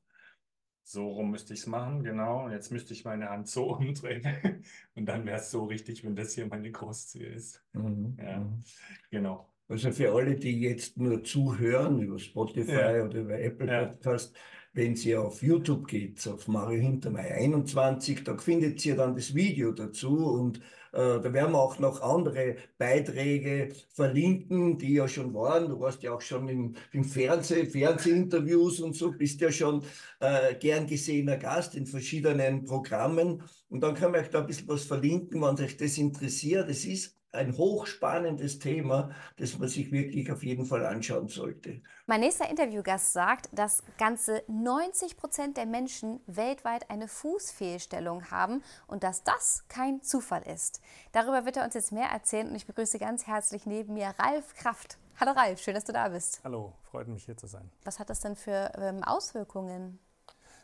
So 0.83 1.09
rum 1.09 1.31
müsste 1.31 1.55
ich 1.55 1.61
es 1.61 1.67
machen, 1.67 2.03
genau. 2.03 2.45
Und 2.47 2.53
jetzt 2.53 2.73
müsste 2.73 2.93
ich 2.93 3.05
meine 3.05 3.29
Hand 3.29 3.49
so 3.49 3.75
umdrehen. 3.77 4.65
Und 4.95 5.07
dann 5.07 5.25
wäre 5.27 5.39
es 5.39 5.51
so 5.51 5.65
richtig, 5.65 6.05
wenn 6.05 6.17
das 6.17 6.35
hier 6.35 6.47
meine 6.47 6.71
Großzehe 6.71 7.29
ist. 7.29 7.63
Mhm. 7.73 8.17
Ja, 8.19 8.41
mhm. 8.41 8.63
genau. 9.11 9.49
Also 9.69 9.93
für 9.93 10.13
alle, 10.13 10.35
die 10.35 10.61
jetzt 10.61 10.97
nur 10.97 11.23
zuhören 11.23 12.03
über 12.03 12.19
Spotify 12.19 12.73
ja. 12.73 13.05
oder 13.05 13.21
über 13.21 13.39
Apple 13.39 13.67
Podcast, 13.67 14.35
ja 14.35 14.41
wenn 14.73 14.97
sie 14.97 15.17
auf 15.17 15.43
YouTube 15.43 15.89
geht, 15.89 16.27
auf 16.29 16.47
Mario 16.49 16.81
Hintermeier 16.81 17.37
21, 17.37 18.25
da 18.25 18.37
findet 18.39 18.85
ihr 18.87 18.97
dann 18.97 19.15
das 19.15 19.35
Video 19.35 19.73
dazu 19.73 20.27
und 20.27 20.61
äh, 20.93 21.21
da 21.21 21.33
werden 21.33 21.53
wir 21.53 21.59
auch 21.59 21.79
noch 21.79 22.03
andere 22.03 22.57
Beiträge 22.79 23.69
verlinken, 23.95 24.79
die 24.79 24.95
ja 24.95 25.07
schon 25.07 25.33
waren. 25.35 25.69
Du 25.69 25.79
warst 25.81 26.03
ja 26.03 26.13
auch 26.13 26.21
schon 26.21 26.49
im, 26.49 26.75
im 26.93 27.05
Fernseh, 27.05 27.67
Fernsehinterviews 27.67 28.81
und 28.81 28.97
so, 28.97 29.13
bist 29.13 29.41
ja 29.41 29.53
schon 29.53 29.83
äh, 30.21 30.55
gern 30.57 30.87
gesehener 30.87 31.37
Gast 31.37 31.75
in 31.75 31.87
verschiedenen 31.87 32.65
Programmen. 32.65 33.43
Und 33.69 33.81
dann 33.83 33.95
kann 33.95 34.13
man 34.13 34.21
euch 34.21 34.31
da 34.31 34.41
ein 34.41 34.47
bisschen 34.47 34.69
was 34.69 34.85
verlinken, 34.85 35.41
wenn 35.43 35.65
euch 35.65 35.77
das 35.77 35.97
interessiert. 35.99 36.69
Es 36.69 36.85
ist 36.85 37.20
ein 37.33 37.57
hochspannendes 37.57 38.59
Thema, 38.59 39.11
das 39.37 39.59
man 39.59 39.69
sich 39.69 39.93
wirklich 39.93 40.31
auf 40.33 40.43
jeden 40.43 40.67
Fall 40.67 40.85
anschauen 40.85 41.29
sollte. 41.29 41.81
Mein 42.07 42.21
nächster 42.21 42.51
Interviewgast 42.51 43.13
sagt, 43.13 43.49
dass 43.53 43.83
ganze 43.99 44.43
90 44.49 45.17
Prozent 45.17 45.57
der 45.57 45.67
Menschen 45.67 46.21
weltweit 46.27 46.91
eine 46.91 47.07
Fußfehlstellung 47.07 48.31
haben 48.31 48.63
und 48.89 49.05
dass 49.05 49.23
das 49.23 49.65
kein 49.69 50.03
Zufall 50.03 50.43
ist. 50.43 50.81
Darüber 51.13 51.45
wird 51.45 51.57
er 51.57 51.65
uns 51.65 51.75
jetzt 51.75 51.93
mehr 51.93 52.09
erzählen 52.09 52.49
und 52.49 52.57
ich 52.57 52.67
begrüße 52.67 52.99
ganz 52.99 53.27
herzlich 53.27 53.65
neben 53.65 53.95
mir 53.95 54.13
Ralf 54.19 54.55
Kraft. 54.55 54.99
Hallo 55.21 55.33
Ralf, 55.33 55.61
schön, 55.61 55.75
dass 55.75 55.85
du 55.85 55.93
da 55.93 56.09
bist. 56.09 56.41
Hallo, 56.43 56.73
freut 56.83 57.07
mich 57.07 57.25
hier 57.25 57.37
zu 57.37 57.47
sein. 57.47 57.71
Was 57.85 57.99
hat 58.01 58.11
das 58.11 58.21
denn 58.21 58.35
für 58.35 58.73
ähm, 58.77 59.05
Auswirkungen? 59.05 60.01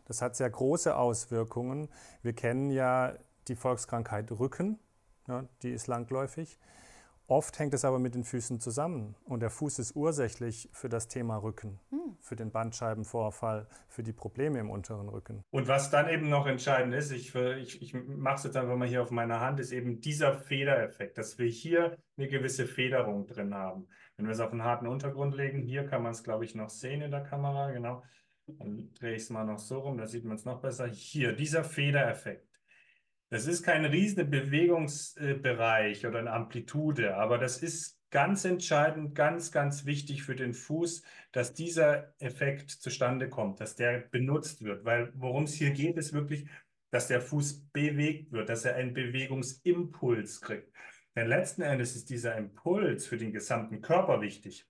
Das 0.07 0.23
hat 0.23 0.35
sehr 0.35 0.51
große 0.51 0.97
Auswirkungen. 0.97 1.89
Wir 2.23 2.33
kennen 2.33 2.71
ja 2.71 3.15
die 3.49 3.57
Volkskrankheit 3.57 4.33
Rücken 4.33 4.81
ja, 5.29 5.45
die 5.63 5.71
ist 5.71 5.87
langläufig. 5.87 6.59
Oft 7.29 7.59
hängt 7.59 7.75
es 7.75 7.85
aber 7.85 7.99
mit 7.99 8.15
den 8.15 8.23
Füßen 8.23 8.61
zusammen 8.61 9.17
und 9.25 9.41
der 9.41 9.51
Fuß 9.51 9.81
ist 9.81 9.97
ursächlich 9.97 10.69
für 10.73 10.89
das 10.89 11.09
Thema 11.09 11.39
Rücken, 11.39 11.81
hm. 11.91 12.17
für 12.21 12.37
den 12.37 12.53
Bandscheibenvorfall, 12.53 13.67
für 13.89 14.05
die 14.05 14.13
Probleme 14.13 14.61
im 14.61 14.71
unteren 14.71 15.09
Rücken. 15.09 15.43
Und 15.51 15.67
was 15.67 15.91
dann 15.91 16.09
eben 16.09 16.29
noch 16.29 16.47
entscheidend 16.47 16.95
ist, 16.95 17.11
ich, 17.11 17.35
ich, 17.35 17.83
ich 17.83 17.95
mache 17.95 18.37
es 18.37 18.45
jetzt 18.45 18.57
einfach 18.57 18.77
mal 18.77 18.87
hier 18.87 19.03
auf 19.03 19.11
meiner 19.11 19.41
Hand, 19.41 19.59
ist 19.59 19.73
eben 19.73 20.01
dieser 20.01 20.35
Federeffekt, 20.35 21.19
dass 21.19 21.37
wir 21.37 21.49
hier 21.49 21.99
eine 22.17 22.29
gewisse 22.29 22.65
Federung 22.65 23.27
drin 23.27 23.53
haben. 23.55 23.89
Wenn 24.17 24.27
wir 24.27 24.33
es 24.33 24.41
auf 24.41 24.53
einen 24.53 24.63
harten 24.63 24.87
Untergrund 24.87 25.35
legen, 25.35 25.63
hier 25.63 25.85
kann 25.85 26.05
man 26.05 26.13
es, 26.13 26.23
glaube 26.23 26.45
ich, 26.45 26.55
noch 26.55 26.71
sehen 26.71 27.03
in 27.03 27.11
der 27.11 27.25
Kamera, 27.25 27.73
genau. 27.73 28.05
Dann 28.47 28.95
drehe 28.95 29.17
ich 29.17 29.23
es 29.23 29.31
mal 29.31 29.45
noch 29.45 29.59
so 29.59 29.81
rum, 29.81 29.99
da 29.99 30.07
sieht 30.07 30.25
man 30.25 30.37
es 30.37 30.45
noch 30.45 30.61
besser. 30.61 30.87
Hier, 30.87 31.33
dieser 31.33 31.65
Federeffekt. 31.65 32.47
Das 33.29 33.47
ist 33.47 33.63
kein 33.63 33.85
riesiger 33.85 34.25
Bewegungsbereich 34.25 36.07
oder 36.07 36.21
eine 36.21 36.33
Amplitude, 36.33 37.17
aber 37.17 37.39
das 37.39 37.59
ist 37.59 37.99
ganz 38.11 38.45
entscheidend, 38.45 39.15
ganz, 39.15 39.51
ganz 39.51 39.85
wichtig 39.85 40.23
für 40.23 40.37
den 40.37 40.55
Fuß, 40.55 41.03
dass 41.33 41.55
dieser 41.55 42.15
Effekt 42.21 42.71
zustande 42.71 43.29
kommt, 43.29 43.61
dass 43.61 43.75
der 43.75 43.99
benutzt 44.11 44.63
wird. 44.63 44.85
Weil 44.85 45.13
worum 45.17 45.45
es 45.45 45.55
hier 45.55 45.71
geht, 45.71 45.97
ist 45.97 46.13
wirklich, 46.13 46.49
dass 46.91 47.09
der 47.09 47.21
Fuß 47.21 47.67
bewegt 47.73 48.31
wird, 48.31 48.49
dass 48.49 48.65
er 48.65 48.77
einen 48.77 48.95
Bewegungsimpuls 48.95 50.41
kriegt. 50.41 50.73
Denn 51.17 51.27
letzten 51.27 51.63
Endes 51.63 51.97
ist 51.97 52.11
dieser 52.11 52.37
Impuls 52.37 53.07
für 53.07 53.17
den 53.17 53.33
gesamten 53.33 53.81
Körper 53.81 54.21
wichtig. 54.21 54.67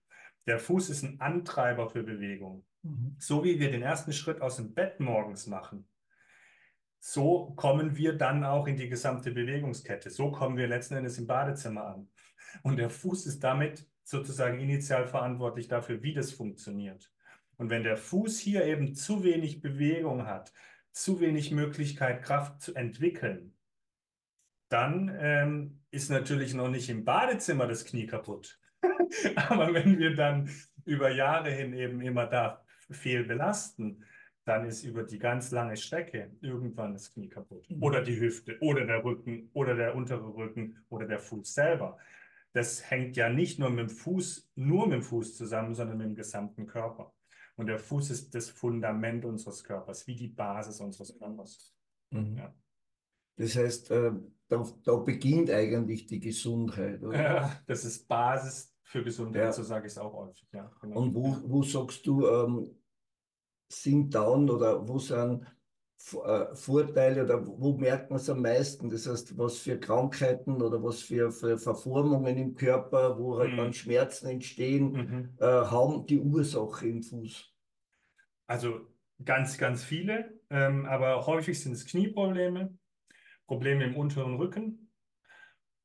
Der 0.47 0.59
Fuß 0.59 0.91
ist 0.91 1.03
ein 1.03 1.21
Antreiber 1.21 1.91
für 1.91 2.05
Bewegung. 2.05 2.65
Mhm. 2.83 3.17
So 3.19 3.45
wie 3.45 3.61
wir 3.61 3.71
den 3.71 3.83
ersten 3.83 4.13
Schritt 4.13 4.41
aus 4.41 4.57
dem 4.57 4.73
Bett 4.73 5.01
morgens 5.01 5.47
machen, 5.47 5.87
so 7.09 7.53
kommen 7.55 7.97
wir 7.97 8.15
dann 8.15 8.43
auch 8.43 8.67
in 8.67 8.77
die 8.77 8.89
gesamte 8.89 9.31
Bewegungskette. 9.31 10.11
So 10.11 10.33
kommen 10.33 10.57
wir 10.57 10.67
letzten 10.67 10.95
Endes 10.95 11.19
im 11.19 11.29
Badezimmer 11.29 11.87
an. 11.87 12.09
Und 12.65 12.79
der 12.79 12.91
Fuß 12.91 13.27
ist 13.27 13.45
damit 13.45 13.87
sozusagen 14.03 14.59
initial 14.59 15.07
verantwortlich 15.07 15.69
dafür, 15.69 16.03
wie 16.03 16.15
das 16.15 16.33
funktioniert. 16.33 17.13
Und 17.59 17.71
wenn 17.71 17.85
der 17.85 17.97
Fuß 17.97 18.41
hier 18.41 18.65
eben 18.65 18.97
zu 18.97 19.23
wenig 19.23 19.61
Bewegung 19.61 20.27
hat, 20.27 20.53
zu 20.91 21.21
wenig 21.21 21.53
Möglichkeit, 21.53 22.25
Kraft 22.25 22.61
zu 22.61 22.75
entwickeln, 22.75 23.55
dann 24.69 25.17
ähm, 25.21 25.85
ist 25.93 26.11
natürlich 26.11 26.55
noch 26.55 26.69
nicht 26.69 26.89
im 26.89 27.05
Badezimmer 27.05 27.69
das 27.69 27.85
Knie 27.85 28.09
kaputt. 28.09 28.59
Aber 29.37 29.73
wenn 29.73 30.01
wir 30.01 30.17
dann 30.17 30.51
über 30.85 31.13
Jahre 31.13 31.53
hin 31.53 31.73
eben 31.73 32.01
immer 32.01 32.27
da 32.27 32.65
fehl 32.91 33.23
belasten, 33.23 34.05
dann 34.47 34.65
ist 34.65 34.85
über 34.85 35.03
die 35.03 35.19
ganz 35.19 35.51
lange 35.51 35.77
Strecke 35.77 36.31
irgendwann 36.41 36.93
das 36.93 37.13
Knie 37.13 37.29
kaputt. 37.29 37.69
Mhm. 37.69 37.83
Oder 37.83 38.01
die 38.03 38.19
Hüfte, 38.19 38.57
oder 38.61 38.87
der 38.87 39.05
Rücken, 39.05 39.51
oder 39.53 39.75
der 39.75 39.97
untere 39.97 40.35
Rücken, 40.35 40.79
oder 40.89 41.07
der 41.07 41.19
Fuß 41.19 41.53
selber. 41.53 41.99
Das 42.53 42.89
hängt 42.89 43.17
ja 43.17 43.29
nicht 43.29 43.59
nur 43.59 43.71
mit 43.71 43.91
dem 43.91 43.91
Fuß, 43.91 44.49
nur 44.55 44.87
mit 44.87 44.95
dem 44.95 45.03
Fuß 45.03 45.37
zusammen, 45.37 45.75
sondern 45.75 45.99
mit 45.99 46.07
dem 46.07 46.15
gesamten 46.15 46.67
Körper. 46.67 47.13
Und 47.57 47.67
der 47.67 47.81
Fuß 47.81 48.11
ist 48.11 48.35
das 48.37 48.49
Fundament 48.49 49.25
unseres 49.25 49.65
Körpers, 49.65 50.07
wie 50.07 50.15
die 50.15 50.29
Basis 50.29 50.81
unseres 50.81 51.19
Körpers. 51.19 51.75
Mhm. 52.11 52.37
Ja. 52.37 52.55
Das 53.37 53.57
heißt, 53.57 53.91
äh, 53.91 54.13
da, 54.49 54.65
da, 54.85 54.97
beginnt 54.97 55.51
eigentlich 55.51 56.07
die 56.07 56.21
Gesundheit. 56.21 57.03
Oder? 57.03 57.21
Ja, 57.21 57.61
das 57.67 57.85
ist 57.85 58.07
Basis 58.07 58.73
für 58.85 59.03
Gesundheit, 59.03 59.43
ja. 59.43 59.53
so 59.53 59.65
sage 59.65 59.89
ich 59.89 59.93
es 59.93 59.99
auch 59.99 60.13
häufig. 60.13 60.47
Ja, 60.53 60.71
genau. 60.81 61.01
Und 61.01 61.15
wo, 61.17 61.37
wo 61.47 61.63
sagst 61.65 62.07
du, 62.07 62.29
ähm, 62.29 62.71
sind 63.69 64.15
down 64.15 64.49
oder 64.51 64.87
wo 64.87 64.99
sind 64.99 65.47
äh, 66.25 66.55
Vorteile 66.55 67.25
oder 67.25 67.47
wo 67.47 67.77
merkt 67.77 68.11
man 68.11 68.19
es 68.19 68.31
am 68.31 68.43
meisten? 68.43 68.91
Das 68.91 69.07
heißt, 69.07 69.37
was 69.39 69.59
für 69.59 69.79
Krankheiten 69.79 70.63
oder 70.63 70.83
was 70.83 71.03
für, 71.03 71.31
für 71.31 71.59
Verformungen 71.59 72.37
im 72.37 72.55
Körper, 72.55 73.19
wo 73.19 73.39
halt 73.39 73.53
mhm. 73.53 73.57
dann 73.57 73.73
Schmerzen 73.73 74.29
entstehen, 74.29 74.93
mhm. 74.93 75.35
äh, 75.41 75.45
haben 75.45 76.07
die 76.07 76.21
Ursache 76.21 76.87
im 76.87 77.03
Fuß? 77.03 77.53
Also 78.47 78.81
ganz, 79.25 79.59
ganz 79.59 79.83
viele, 79.83 80.39
ähm, 80.51 80.87
aber 80.87 81.27
häufig 81.27 81.61
sind 81.61 81.73
es 81.73 81.87
Knieprobleme. 81.87 82.77
Probleme 83.47 83.85
im 83.85 83.97
unteren 83.97 84.37
Rücken 84.37 84.86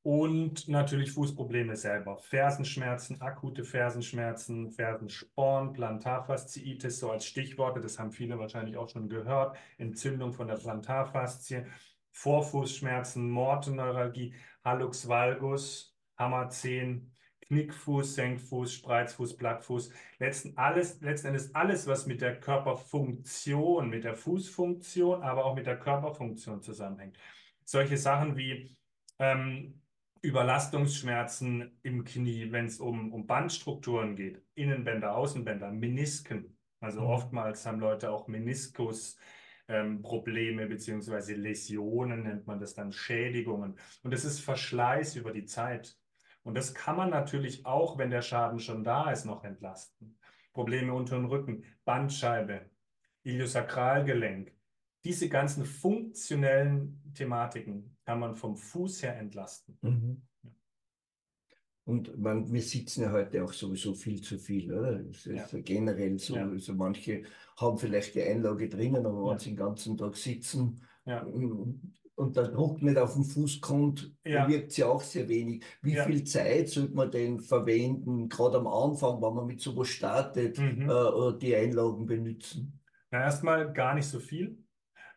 und 0.03 0.67
natürlich 0.67 1.11
Fußprobleme 1.11 1.75
selber. 1.75 2.17
Fersenschmerzen, 2.17 3.21
akute 3.21 3.63
Fersenschmerzen, 3.63 4.71
Fersensporn, 4.71 5.73
Plantarfasziitis, 5.73 6.99
so 6.99 7.11
als 7.11 7.25
Stichworte, 7.25 7.81
das 7.81 7.99
haben 7.99 8.11
viele 8.11 8.39
wahrscheinlich 8.39 8.77
auch 8.77 8.89
schon 8.89 9.09
gehört. 9.09 9.57
Entzündung 9.77 10.33
von 10.33 10.47
der 10.47 10.55
Plantarfaszie, 10.55 11.65
Vorfußschmerzen, 12.13 13.29
Morteneuralgie, 13.29 14.33
Hallux 14.63 15.07
valgus, 15.07 15.95
Hammerzehen, 16.17 17.11
Knickfuß, 17.41 18.15
Senkfuß, 18.15 18.73
Spreizfuß, 18.73 19.37
Plattfuß. 19.37 19.91
Letzten, 20.19 20.57
alles, 20.57 20.99
letzten 21.01 21.27
Endes 21.27 21.53
alles, 21.53 21.85
was 21.85 22.07
mit 22.07 22.21
der 22.21 22.39
Körperfunktion, 22.39 23.89
mit 23.89 24.03
der 24.03 24.15
Fußfunktion, 24.15 25.21
aber 25.21 25.45
auch 25.45 25.55
mit 25.55 25.67
der 25.67 25.77
Körperfunktion 25.77 26.61
zusammenhängt. 26.61 27.17
Solche 27.65 27.97
Sachen 27.97 28.35
wie 28.37 28.75
ähm, 29.19 29.81
Überlastungsschmerzen 30.21 31.79
im 31.81 32.03
Knie, 32.03 32.51
wenn 32.51 32.65
es 32.65 32.79
um, 32.79 33.11
um 33.11 33.25
Bandstrukturen 33.25 34.15
geht, 34.15 34.41
Innenbänder, 34.53 35.15
Außenbänder, 35.15 35.71
Menisken. 35.71 36.57
Also 36.79 37.01
mhm. 37.01 37.07
oftmals 37.07 37.65
haben 37.65 37.79
Leute 37.79 38.11
auch 38.11 38.27
Meniskus. 38.27 39.17
Ähm, 39.67 40.01
Probleme 40.01 40.67
beziehungsweise 40.67 41.33
Läsionen 41.33 42.23
nennt 42.23 42.45
man 42.45 42.59
das 42.59 42.73
dann, 42.73 42.91
Schädigungen. 42.91 43.77
Und 44.03 44.13
das 44.13 44.25
ist 44.25 44.41
Verschleiß 44.41 45.15
über 45.15 45.31
die 45.31 45.45
Zeit. 45.45 45.97
Und 46.43 46.55
das 46.55 46.73
kann 46.73 46.97
man 46.97 47.09
natürlich 47.09 47.65
auch, 47.65 47.97
wenn 47.97 48.09
der 48.09 48.21
Schaden 48.21 48.59
schon 48.59 48.83
da 48.83 49.11
ist, 49.11 49.25
noch 49.25 49.43
entlasten. 49.43 50.19
Probleme 50.53 50.93
unter 50.93 51.15
dem 51.15 51.25
Rücken, 51.25 51.63
Bandscheibe, 51.85 52.69
Iliosakralgelenk. 53.23 54.51
Diese 55.03 55.29
ganzen 55.29 55.65
funktionellen 55.65 57.13
Thematiken 57.13 57.95
kann 58.05 58.19
man 58.19 58.35
vom 58.35 58.55
Fuß 58.55 59.03
her 59.03 59.17
entlasten. 59.17 59.77
Mhm. 59.81 60.21
Und 61.83 62.17
man, 62.17 62.51
wir 62.51 62.61
sitzen 62.61 63.01
ja 63.01 63.11
heute 63.11 63.43
auch 63.43 63.53
sowieso 63.53 63.93
viel 63.93 64.21
zu 64.21 64.37
viel, 64.37 64.71
oder? 64.71 64.99
Das 64.99 65.25
ist 65.25 65.51
ja. 65.51 65.59
generell 65.61 66.17
so. 66.19 66.35
Ja. 66.35 66.47
Also 66.47 66.73
manche 66.73 67.23
haben 67.57 67.77
vielleicht 67.77 68.15
die 68.15 68.21
Einlage 68.21 68.69
drinnen, 68.69 69.05
aber 69.05 69.31
wenn 69.31 69.39
sie 69.39 69.49
den 69.49 69.57
ganzen 69.57 69.97
Tag 69.97 70.15
sitzen. 70.15 70.79
Mm, 71.05 71.73
und 72.15 72.35
der 72.35 72.49
Druck 72.49 72.83
nicht 72.83 72.97
auf 72.97 73.13
den 73.13 73.23
Fuß 73.23 73.61
kommt, 73.61 74.15
wirkt 74.23 74.73
sie 74.73 74.83
auch 74.83 75.01
sehr 75.01 75.27
wenig. 75.27 75.63
Wie 75.81 75.95
viel 75.95 76.23
Zeit 76.23 76.69
sollte 76.69 76.93
man 76.93 77.09
denn 77.09 77.39
verwenden, 77.39 78.29
gerade 78.29 78.59
am 78.59 78.67
Anfang, 78.67 79.21
wenn 79.21 79.33
man 79.33 79.47
mit 79.47 79.59
sowas 79.59 79.87
startet, 79.87 80.59
mhm. 80.59 80.87
äh, 80.87 81.37
die 81.39 81.55
Einlagen 81.55 82.05
benutzen? 82.05 82.79
Na, 83.09 83.21
erstmal 83.23 83.73
gar 83.73 83.95
nicht 83.95 84.07
so 84.07 84.19
viel, 84.19 84.63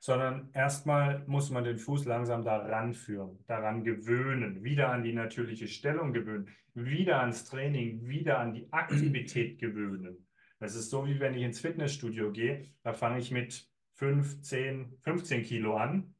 sondern 0.04 0.50
erstmal 0.52 1.24
muss 1.26 1.48
man 1.48 1.64
den 1.64 1.78
Fuß 1.78 2.04
langsam 2.04 2.44
daran 2.44 2.92
führen, 2.92 3.42
daran 3.46 3.84
gewöhnen, 3.84 4.62
wieder 4.62 4.90
an 4.90 5.02
die 5.02 5.14
natürliche 5.14 5.66
Stellung 5.66 6.12
gewöhnen, 6.12 6.50
wieder 6.74 7.20
ans 7.20 7.46
Training, 7.46 8.06
wieder 8.06 8.38
an 8.38 8.52
die 8.52 8.70
Aktivität 8.70 9.58
gewöhnen. 9.60 10.26
Das 10.60 10.74
ist 10.74 10.90
so, 10.90 11.06
wie 11.06 11.20
wenn 11.20 11.32
ich 11.32 11.42
ins 11.42 11.58
Fitnessstudio 11.58 12.32
gehe, 12.32 12.66
da 12.82 12.92
fange 12.92 13.18
ich 13.18 13.30
mit 13.30 13.66
5, 13.94 14.42
10, 14.42 14.98
15 15.04 15.42
Kilo 15.42 15.78
an 15.78 16.14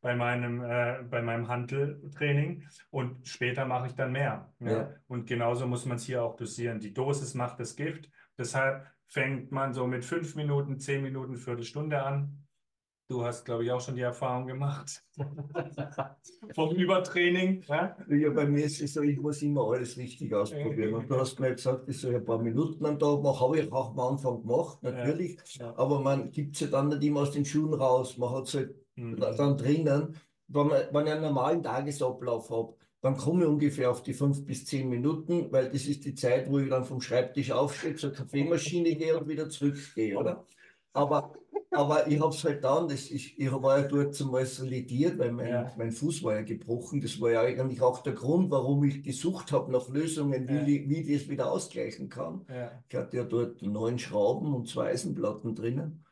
bei 0.00 0.16
meinem, 0.16 0.64
äh, 0.64 1.02
bei 1.02 1.20
meinem 1.20 1.46
Hanteltraining 1.46 2.66
und 2.88 3.28
später 3.28 3.66
mache 3.66 3.88
ich 3.88 3.94
dann 3.94 4.12
mehr. 4.12 4.50
Ja? 4.60 4.70
ja. 4.70 4.94
Und 5.08 5.26
genauso 5.26 5.66
muss 5.66 5.84
man 5.84 5.98
es 5.98 6.04
hier 6.04 6.22
auch 6.22 6.36
dosieren. 6.36 6.80
Die 6.80 6.94
Dosis 6.94 7.34
macht 7.34 7.60
das 7.60 7.76
Gift. 7.76 8.10
Deshalb 8.38 8.86
fängt 9.08 9.52
man 9.52 9.74
so 9.74 9.86
mit 9.86 10.06
fünf 10.06 10.36
Minuten, 10.36 10.78
zehn 10.78 11.02
Minuten, 11.02 11.36
Viertelstunde 11.36 12.02
an. 12.02 12.46
Du 13.10 13.24
hast, 13.24 13.44
glaube 13.44 13.64
ich, 13.64 13.72
auch 13.72 13.80
schon 13.80 13.96
die 13.96 14.02
Erfahrung 14.02 14.46
gemacht 14.46 15.02
vom 16.54 16.70
Übertraining. 16.76 17.60
Ja? 17.66 17.96
ja, 18.08 18.30
bei 18.30 18.46
mir 18.46 18.64
ist 18.64 18.80
es 18.80 18.94
so, 18.94 19.02
ich 19.02 19.18
muss 19.18 19.42
immer 19.42 19.68
alles 19.68 19.96
richtig 19.96 20.32
ausprobieren. 20.32 20.94
Und 20.94 21.10
du 21.10 21.16
hast 21.16 21.40
mir 21.40 21.50
gesagt, 21.50 21.88
ich 21.88 22.00
soll 22.00 22.14
ein 22.14 22.24
paar 22.24 22.40
Minuten 22.40 22.86
am 22.86 23.00
Tag 23.00 23.20
machen, 23.20 23.40
habe 23.40 23.58
ich 23.58 23.72
auch 23.72 23.90
am 23.90 23.98
Anfang 23.98 24.42
gemacht, 24.42 24.80
natürlich. 24.84 25.40
Ja, 25.56 25.66
ja. 25.66 25.74
Aber 25.76 25.98
man 25.98 26.30
gibt 26.30 26.54
es 26.54 26.60
ja 26.60 26.68
dann 26.68 26.86
nicht 26.90 27.02
immer 27.02 27.22
aus 27.22 27.32
den 27.32 27.44
Schuhen 27.44 27.74
raus. 27.74 28.16
Man 28.16 28.30
hat 28.30 28.46
es 28.46 28.54
halt 28.54 28.76
mhm. 28.94 29.16
dann 29.18 29.56
drinnen. 29.56 30.14
Wenn, 30.46 30.68
man, 30.68 30.82
wenn 30.92 31.06
ich 31.06 31.12
einen 31.12 31.22
normalen 31.22 31.64
Tagesablauf 31.64 32.48
habe, 32.50 32.76
dann 33.00 33.16
komme 33.16 33.42
ich 33.42 33.48
ungefähr 33.48 33.90
auf 33.90 34.04
die 34.04 34.14
fünf 34.14 34.46
bis 34.46 34.66
zehn 34.66 34.88
Minuten, 34.88 35.50
weil 35.50 35.68
das 35.68 35.84
ist 35.86 36.04
die 36.04 36.14
Zeit, 36.14 36.48
wo 36.48 36.60
ich 36.60 36.70
dann 36.70 36.84
vom 36.84 37.00
Schreibtisch 37.00 37.50
aufstehe, 37.50 37.96
zur 37.96 38.12
Kaffeemaschine 38.12 38.94
gehe 38.94 39.18
und 39.18 39.26
wieder 39.26 39.48
zurückgehe, 39.48 40.16
oder? 40.16 40.46
Aber, 40.92 41.32
aber 41.72 42.08
ich 42.08 42.20
habe 42.20 42.34
es 42.34 42.42
halt 42.42 42.64
dann, 42.64 42.88
das, 42.88 43.10
ich, 43.10 43.38
ich 43.38 43.52
war 43.52 43.78
ja 43.78 43.86
dort 43.86 44.12
zumal 44.14 44.44
solidiert, 44.44 45.18
weil 45.18 45.30
mein, 45.30 45.48
ja. 45.48 45.72
mein 45.78 45.92
Fuß 45.92 46.24
war 46.24 46.34
ja 46.34 46.42
gebrochen. 46.42 47.00
Das 47.00 47.20
war 47.20 47.30
ja 47.30 47.42
eigentlich 47.42 47.80
auch 47.80 48.02
der 48.02 48.14
Grund, 48.14 48.50
warum 48.50 48.82
ich 48.82 49.04
gesucht 49.04 49.52
habe 49.52 49.70
nach 49.70 49.88
Lösungen, 49.88 50.48
wie, 50.48 50.54
ja. 50.54 50.66
wie, 50.66 51.00
ich 51.00 51.20
das 51.20 51.28
wieder 51.28 51.50
ausgleichen 51.50 52.08
kann. 52.08 52.44
Ja. 52.48 52.72
Ich 52.88 52.96
hatte 52.96 53.18
ja 53.18 53.24
dort 53.24 53.62
neun 53.62 54.00
Schrauben 54.00 54.52
und 54.52 54.68
zwei 54.68 54.90
Eisenplatten 54.90 55.54
drinnen 55.54 56.04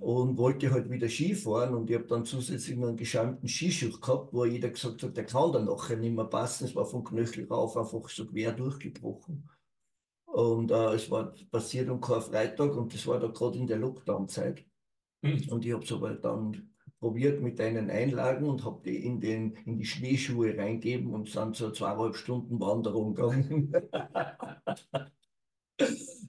und 0.00 0.38
wollte 0.38 0.70
halt 0.70 0.88
wieder 0.88 1.08
Skifahren 1.08 1.74
und 1.74 1.90
ich 1.90 1.96
habe 1.96 2.06
dann 2.06 2.24
zusätzlich 2.24 2.76
noch 2.76 2.88
einen 2.88 2.96
geschäumten 2.96 3.48
Skischuh 3.48 3.98
gehabt, 3.98 4.32
wo 4.32 4.44
jeder 4.44 4.68
gesagt 4.68 5.02
hat, 5.02 5.16
der 5.16 5.26
kann 5.26 5.52
dann 5.52 5.64
nachher 5.64 5.96
nicht 5.96 6.14
mehr 6.14 6.26
passen. 6.26 6.66
Es 6.66 6.76
war 6.76 6.86
vom 6.86 7.02
Knöchel 7.02 7.46
rauf 7.46 7.76
einfach 7.76 8.08
so 8.08 8.26
quer 8.26 8.52
durchgebrochen. 8.52 9.48
Und 10.26 10.70
äh, 10.70 10.94
es 10.94 11.10
war 11.10 11.32
passiert 11.50 11.88
um 11.90 12.00
Karfreitag 12.00 12.76
und 12.76 12.94
das 12.94 13.06
war 13.08 13.18
da 13.18 13.26
gerade 13.26 13.58
in 13.58 13.66
der 13.66 13.78
Lockdown-Zeit. 13.78 14.64
Mhm. 15.24 15.48
Und 15.48 15.64
ich 15.64 15.72
habe 15.72 15.84
es 15.84 15.92
aber 15.92 16.14
dann 16.14 16.70
probiert 17.00 17.40
mit 17.42 17.58
deinen 17.58 17.90
Einlagen 17.90 18.46
und 18.48 18.64
habe 18.64 18.80
die 18.84 19.04
in, 19.04 19.20
den, 19.20 19.56
in 19.64 19.78
die 19.78 19.84
Schneeschuhe 19.84 20.56
reingeben 20.56 21.12
und 21.12 21.28
sind 21.28 21.56
so 21.56 21.70
zweieinhalb 21.70 22.16
Stunden 22.16 22.60
Wanderung 22.60 23.14
gegangen. 23.14 23.72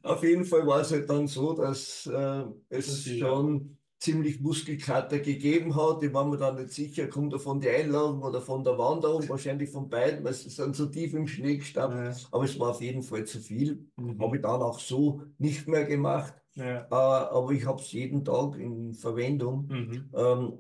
Auf 0.03 0.23
jeden 0.23 0.45
Fall 0.45 0.65
war 0.67 0.81
es 0.81 0.91
halt 0.91 1.09
dann 1.09 1.27
so, 1.27 1.53
dass 1.53 2.07
äh, 2.07 2.43
es 2.69 2.87
das 2.87 3.07
schon 3.17 3.77
ziemlich 3.99 4.39
Muskelkater 4.39 5.19
gegeben 5.19 5.75
hat. 5.75 6.03
Ich 6.03 6.13
war 6.13 6.25
mir 6.25 6.37
dann 6.37 6.55
nicht 6.55 6.71
sicher, 6.71 7.07
kommt 7.07 7.33
er 7.33 7.39
von 7.39 7.59
der 7.59 7.77
Einladung 7.77 8.21
oder 8.21 8.41
von 8.41 8.63
der 8.63 8.77
Wanderung, 8.77 9.27
wahrscheinlich 9.29 9.69
von 9.69 9.89
beiden, 9.89 10.23
weil 10.23 10.33
sie 10.33 10.49
sind 10.49 10.75
so 10.75 10.85
tief 10.87 11.13
im 11.13 11.27
Schnee 11.27 11.57
gestanden. 11.57 12.05
Ja. 12.05 12.15
Aber 12.31 12.43
es 12.43 12.59
war 12.59 12.69
auf 12.69 12.81
jeden 12.81 13.01
Fall 13.01 13.25
zu 13.25 13.39
viel. 13.39 13.87
Mhm. 13.97 14.21
Habe 14.21 14.37
ich 14.37 14.41
dann 14.41 14.61
auch 14.61 14.79
so 14.79 15.21
nicht 15.37 15.67
mehr 15.67 15.85
gemacht. 15.85 16.33
Ja. 16.55 16.87
Äh, 16.89 16.95
aber 16.95 17.51
ich 17.51 17.65
habe 17.65 17.81
es 17.81 17.91
jeden 17.91 18.23
Tag 18.23 18.57
in 18.57 18.93
Verwendung. 18.93 19.67
Mhm. 19.67 20.09
Ähm, 20.13 20.59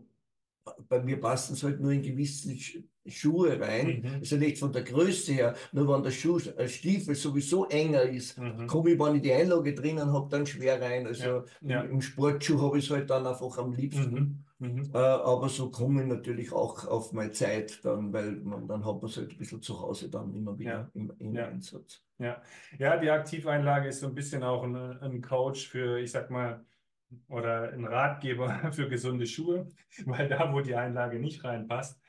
bei 0.87 1.01
mir 1.01 1.19
passen 1.19 1.53
es 1.53 1.63
halt 1.63 1.79
nur 1.79 1.91
in 1.91 2.01
gewissen 2.01 2.59
Schuhe 3.07 3.59
rein. 3.59 4.01
Mhm. 4.01 4.15
Also 4.19 4.37
nicht 4.37 4.57
von 4.57 4.71
der 4.71 4.83
Größe 4.83 5.33
her, 5.33 5.55
nur 5.71 5.87
wenn 5.87 6.03
der 6.03 6.11
Schuh, 6.11 6.39
äh, 6.57 6.67
Stiefel 6.67 7.15
sowieso 7.15 7.67
enger 7.67 8.03
ist, 8.03 8.37
mhm. 8.37 8.67
komme 8.67 8.91
ich, 8.91 8.99
wenn 8.99 9.15
ich 9.15 9.21
die 9.21 9.33
Einlage 9.33 9.73
drinnen 9.73 10.11
habe, 10.11 10.29
dann 10.29 10.45
schwer 10.45 10.81
rein. 10.81 11.05
Also 11.05 11.23
ja. 11.23 11.43
Ja. 11.61 11.81
Im, 11.81 12.01
Sportschuh 12.01 12.61
habe 12.61 12.79
ich 12.79 12.85
es 12.85 12.91
halt 12.91 13.09
dann 13.09 13.27
einfach 13.27 13.57
am 13.57 13.73
liebsten. 13.73 14.43
Mhm. 14.57 14.67
mhm. 14.67 14.89
Äh, 14.93 14.97
aber 14.97 15.49
so 15.49 15.69
komme 15.69 16.01
ich 16.01 16.07
natürlich 16.07 16.51
auch 16.51 16.87
auf 16.87 17.13
meine 17.13 17.31
Zeit 17.31 17.83
dann, 17.83 18.11
weil 18.11 18.31
man, 18.37 18.67
dann 18.67 18.83
hat 18.85 19.01
man 19.01 19.11
es 19.11 19.17
halt 19.17 19.31
ein 19.31 19.37
bisschen 19.37 19.61
zu 19.61 19.79
Hause 19.79 20.09
dann 20.09 20.33
immer 20.33 20.57
wieder 20.57 20.71
ja. 20.71 20.89
im, 20.93 21.13
im 21.19 21.37
Einsatz. 21.37 22.01
Ja. 22.17 22.41
ja, 22.79 22.97
die 22.97 23.09
Aktiveinlage 23.09 23.89
ist 23.89 23.99
so 23.99 24.07
ein 24.07 24.15
bisschen 24.15 24.41
auch 24.41 24.63
ein, 24.63 24.75
ein 24.75 25.21
Coach 25.21 25.67
für, 25.67 25.99
ich 25.99 26.11
sag 26.11 26.31
mal, 26.31 26.63
oder 27.27 27.71
ein 27.71 27.85
Ratgeber 27.85 28.49
für 28.71 28.89
gesunde 28.89 29.27
Schuhe, 29.27 29.67
weil 30.05 30.27
da, 30.27 30.51
wo 30.53 30.61
die 30.61 30.75
Einlage 30.75 31.19
nicht 31.19 31.43
reinpasst, 31.43 31.99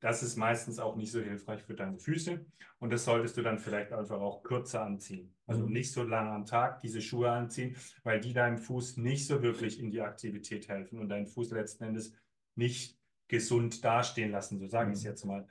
das 0.00 0.22
ist 0.22 0.36
meistens 0.36 0.78
auch 0.78 0.94
nicht 0.94 1.10
so 1.10 1.20
hilfreich 1.20 1.62
für 1.62 1.74
deine 1.74 1.98
Füße 1.98 2.44
und 2.78 2.92
das 2.92 3.04
solltest 3.04 3.36
du 3.36 3.42
dann 3.42 3.58
vielleicht 3.58 3.92
einfach 3.92 4.20
auch 4.20 4.44
kürzer 4.44 4.84
anziehen. 4.84 5.34
Also 5.46 5.66
mhm. 5.66 5.72
nicht 5.72 5.92
so 5.92 6.04
lange 6.04 6.30
am 6.30 6.46
Tag 6.46 6.80
diese 6.80 7.02
Schuhe 7.02 7.30
anziehen, 7.30 7.76
weil 8.04 8.20
die 8.20 8.32
deinem 8.32 8.58
Fuß 8.58 8.98
nicht 8.98 9.26
so 9.26 9.42
wirklich 9.42 9.80
in 9.80 9.90
die 9.90 10.00
Aktivität 10.00 10.68
helfen 10.68 11.00
und 11.00 11.08
deinen 11.08 11.26
Fuß 11.26 11.50
letzten 11.50 11.84
Endes 11.84 12.14
nicht 12.54 12.96
gesund 13.26 13.84
dastehen 13.84 14.30
lassen, 14.30 14.58
so 14.58 14.68
sage 14.68 14.86
mhm. 14.86 14.92
ich 14.92 14.98
es 14.98 15.04
jetzt 15.04 15.24
mal. 15.24 15.46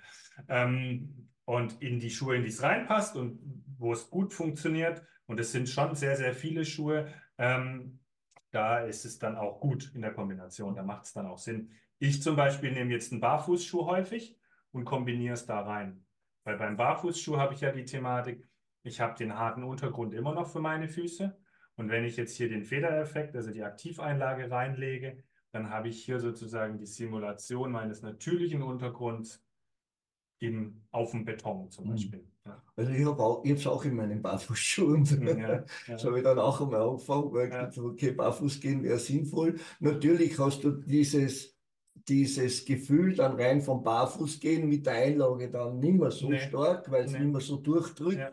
Ähm, 0.47 1.29
und 1.45 1.81
in 1.81 1.99
die 1.99 2.09
Schuhe, 2.09 2.37
in 2.37 2.43
die 2.43 2.49
es 2.49 2.63
reinpasst 2.63 3.15
und 3.15 3.39
wo 3.77 3.93
es 3.93 4.09
gut 4.09 4.33
funktioniert, 4.33 5.03
und 5.27 5.39
es 5.39 5.51
sind 5.51 5.69
schon 5.69 5.93
sehr, 5.95 6.15
sehr 6.15 6.33
viele 6.33 6.65
Schuhe, 6.65 7.13
ähm, 7.37 7.99
da 8.51 8.79
ist 8.79 9.05
es 9.05 9.19
dann 9.19 9.35
auch 9.35 9.59
gut 9.59 9.91
in 9.93 10.01
der 10.01 10.13
Kombination, 10.13 10.75
da 10.75 10.83
macht 10.83 11.05
es 11.05 11.13
dann 11.13 11.25
auch 11.25 11.37
Sinn. 11.37 11.71
Ich 11.99 12.21
zum 12.21 12.35
Beispiel 12.35 12.71
nehme 12.71 12.93
jetzt 12.93 13.11
einen 13.11 13.21
Barfußschuh 13.21 13.85
häufig 13.85 14.37
und 14.71 14.85
kombiniere 14.85 15.33
es 15.33 15.45
da 15.45 15.61
rein. 15.61 16.05
Weil 16.43 16.57
beim 16.57 16.77
Barfußschuh 16.77 17.37
habe 17.37 17.53
ich 17.53 17.61
ja 17.61 17.71
die 17.71 17.85
Thematik, 17.85 18.47
ich 18.83 19.01
habe 19.01 19.17
den 19.17 19.37
harten 19.37 19.63
Untergrund 19.63 20.13
immer 20.13 20.33
noch 20.33 20.49
für 20.49 20.61
meine 20.61 20.87
Füße. 20.87 21.37
Und 21.75 21.89
wenn 21.89 22.05
ich 22.05 22.15
jetzt 22.17 22.35
hier 22.37 22.49
den 22.49 22.63
Federeffekt, 22.63 23.35
also 23.35 23.51
die 23.51 23.63
Aktiveinlage 23.63 24.49
reinlege, 24.49 25.23
dann 25.51 25.69
habe 25.69 25.89
ich 25.89 26.03
hier 26.03 26.19
sozusagen 26.19 26.77
die 26.77 26.85
Simulation 26.85 27.71
meines 27.71 28.01
natürlichen 28.01 28.61
Untergrunds 28.61 29.43
im, 30.39 30.83
auf 30.91 31.11
dem 31.11 31.25
Beton 31.25 31.69
zum 31.69 31.85
hm. 31.85 31.91
Beispiel. 31.91 32.27
Ja. 32.47 32.63
Also 32.75 32.91
ich 32.91 33.05
habe 33.05 33.23
auch, 33.23 33.43
es 33.45 33.67
auch 33.67 33.83
in 33.85 33.95
meinen 33.95 34.21
Barfußschuhen. 34.21 35.05
Ja, 35.05 35.37
ja. 35.57 35.65
Das 35.87 36.03
habe 36.05 36.17
ich 36.17 36.23
dann 36.23 36.39
auch 36.39 36.61
einmal 36.61 36.81
angefangen, 36.81 37.31
weil 37.33 37.47
ich 37.49 37.53
ja. 37.53 37.83
okay, 37.83 38.11
barfuß 38.11 38.59
gehen 38.59 38.83
wäre 38.83 38.99
sinnvoll. 38.99 39.55
Natürlich 39.79 40.37
hast 40.39 40.63
du 40.63 40.71
dieses 40.71 41.55
dieses 42.07 42.63
Gefühl 42.63 43.15
dann 43.15 43.35
rein 43.35 43.61
vom 43.61 43.83
Barfußgehen 43.83 44.69
mit 44.69 44.85
der 44.85 44.93
Einlage 44.93 45.49
dann 45.49 45.79
nicht 45.79 45.95
mehr 45.99 46.11
so 46.11 46.29
Nee. 46.29 46.39
stark, 46.39 46.89
weil 46.89 47.03
es 47.05 47.11
Nee. 47.11 47.19
nicht 47.19 47.31
mehr 47.33 47.41
so 47.41 47.57
durchdrückt. 47.57 48.17
Ja. 48.19 48.31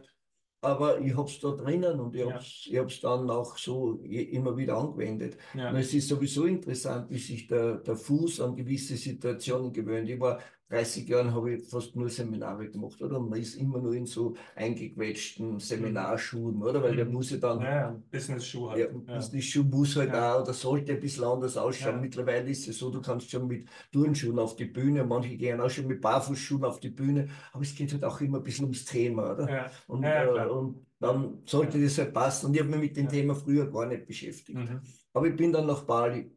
Aber 0.61 1.01
ich 1.01 1.15
habe 1.17 1.29
es 1.29 1.41
da 1.41 1.51
drinnen 1.51 1.99
und 2.01 2.15
ich 2.15 2.21
Ja. 2.23 2.31
habe 2.33 2.39
es 2.39 2.69
ich 2.95 3.01
dann 3.01 3.29
auch 3.31 3.59
so 3.59 3.99
immer 4.05 4.57
wieder 4.57 4.77
angewendet. 4.79 5.37
Ja. 5.55 5.71
Und 5.71 5.77
es 5.77 5.93
ist 5.93 6.09
sowieso 6.09 6.45
interessant, 6.45 7.11
wie 7.11 7.19
sich 7.19 7.47
der, 7.49 7.79
der 7.79 7.97
Fuß 7.97 8.41
an 8.41 8.55
gewisse 8.57 8.97
Situationen 8.97 9.73
gewöhnt. 9.73 10.09
Ich 10.09 10.21
war 10.21 10.41
30 10.71 11.09
Jahren, 11.09 11.33
habe 11.35 11.55
ich 11.55 11.69
fast 11.69 11.95
nur 11.95 12.09
Seminare 12.09 12.69
gemacht, 12.71 13.01
oder? 13.03 13.19
Und 13.21 13.31
man 13.31 13.39
ist 13.41 13.55
immer 13.57 13.79
nur 13.79 13.95
in 13.95 14.07
so 14.07 14.35
eingequetschten 14.57 15.59
Seminarschuhen, 15.61 16.63
oder? 16.63 16.83
Weil 16.83 16.97
der 16.97 17.05
Mhm. 17.05 17.13
muss 17.13 17.31
ja 17.31 17.37
dann 17.37 17.61
Ja, 17.61 18.03
Business-Schuh 18.11 18.71
halt. 18.71 18.79
ja, 18.81 18.87
Ja. 18.87 19.15
Business-Schuh 19.17 19.63
muss 19.65 19.95
halt 19.97 20.11
Ja. 20.11 20.35
auch 20.37 20.43
oder 20.43 20.53
sollte 20.55 20.93
ein 20.93 21.01
bisschen 21.01 21.25
anders 21.25 21.57
ausschauen. 21.57 21.97
Ja. 21.97 22.01
Mittlerweile 22.01 22.51
ist 22.51 22.67
es 22.67 22.79
so, 22.79 22.91
du 22.91 23.01
kannst 23.01 23.31
schon 23.31 23.47
mit 23.47 23.69
Turnschuhen 23.93 24.39
auf 24.39 24.57
die 24.57 24.65
Bühne, 24.65 25.05
manche 25.05 25.37
gehen 25.37 25.61
auch 25.61 25.71
schon 25.71 25.87
mit 25.87 26.01
Barfußschuhen 26.01 26.65
auf 26.65 26.81
die 26.81 26.91
Bühne, 26.91 27.29
aber 27.53 27.63
es 27.63 27.75
geht 27.75 27.93
halt 27.93 28.05
auch 28.05 28.21
immer 28.21 28.39
ein 28.39 28.45
bisschen 28.45 28.65
ums 28.65 28.85
Thema, 28.85 29.33
oder? 29.35 29.49
Ja. 29.51 29.71
Und, 29.87 30.03
Ja, 30.03 30.25
äh, 30.25 30.33
klar. 30.33 30.51
und 30.51 30.87
dann 30.99 31.43
sollte 31.47 31.81
das 31.83 31.99
halt 31.99 32.15
passen. 32.15 32.47
Und 32.47 32.55
ich 32.55 32.61
habe 32.61 32.71
mich 32.71 32.81
mit 32.81 32.97
dem. 32.97 33.09
Thema 33.09 33.35
früher 33.35 33.71
gar 33.71 33.87
nicht 33.87 34.07
beschäftigt. 34.07 34.59
Mhm. 34.59 34.81
Aber 35.13 35.27
ich 35.29 35.37
bin 35.37 35.53
dann 35.53 35.67
nach 35.67 35.83
Bali. 35.85 36.31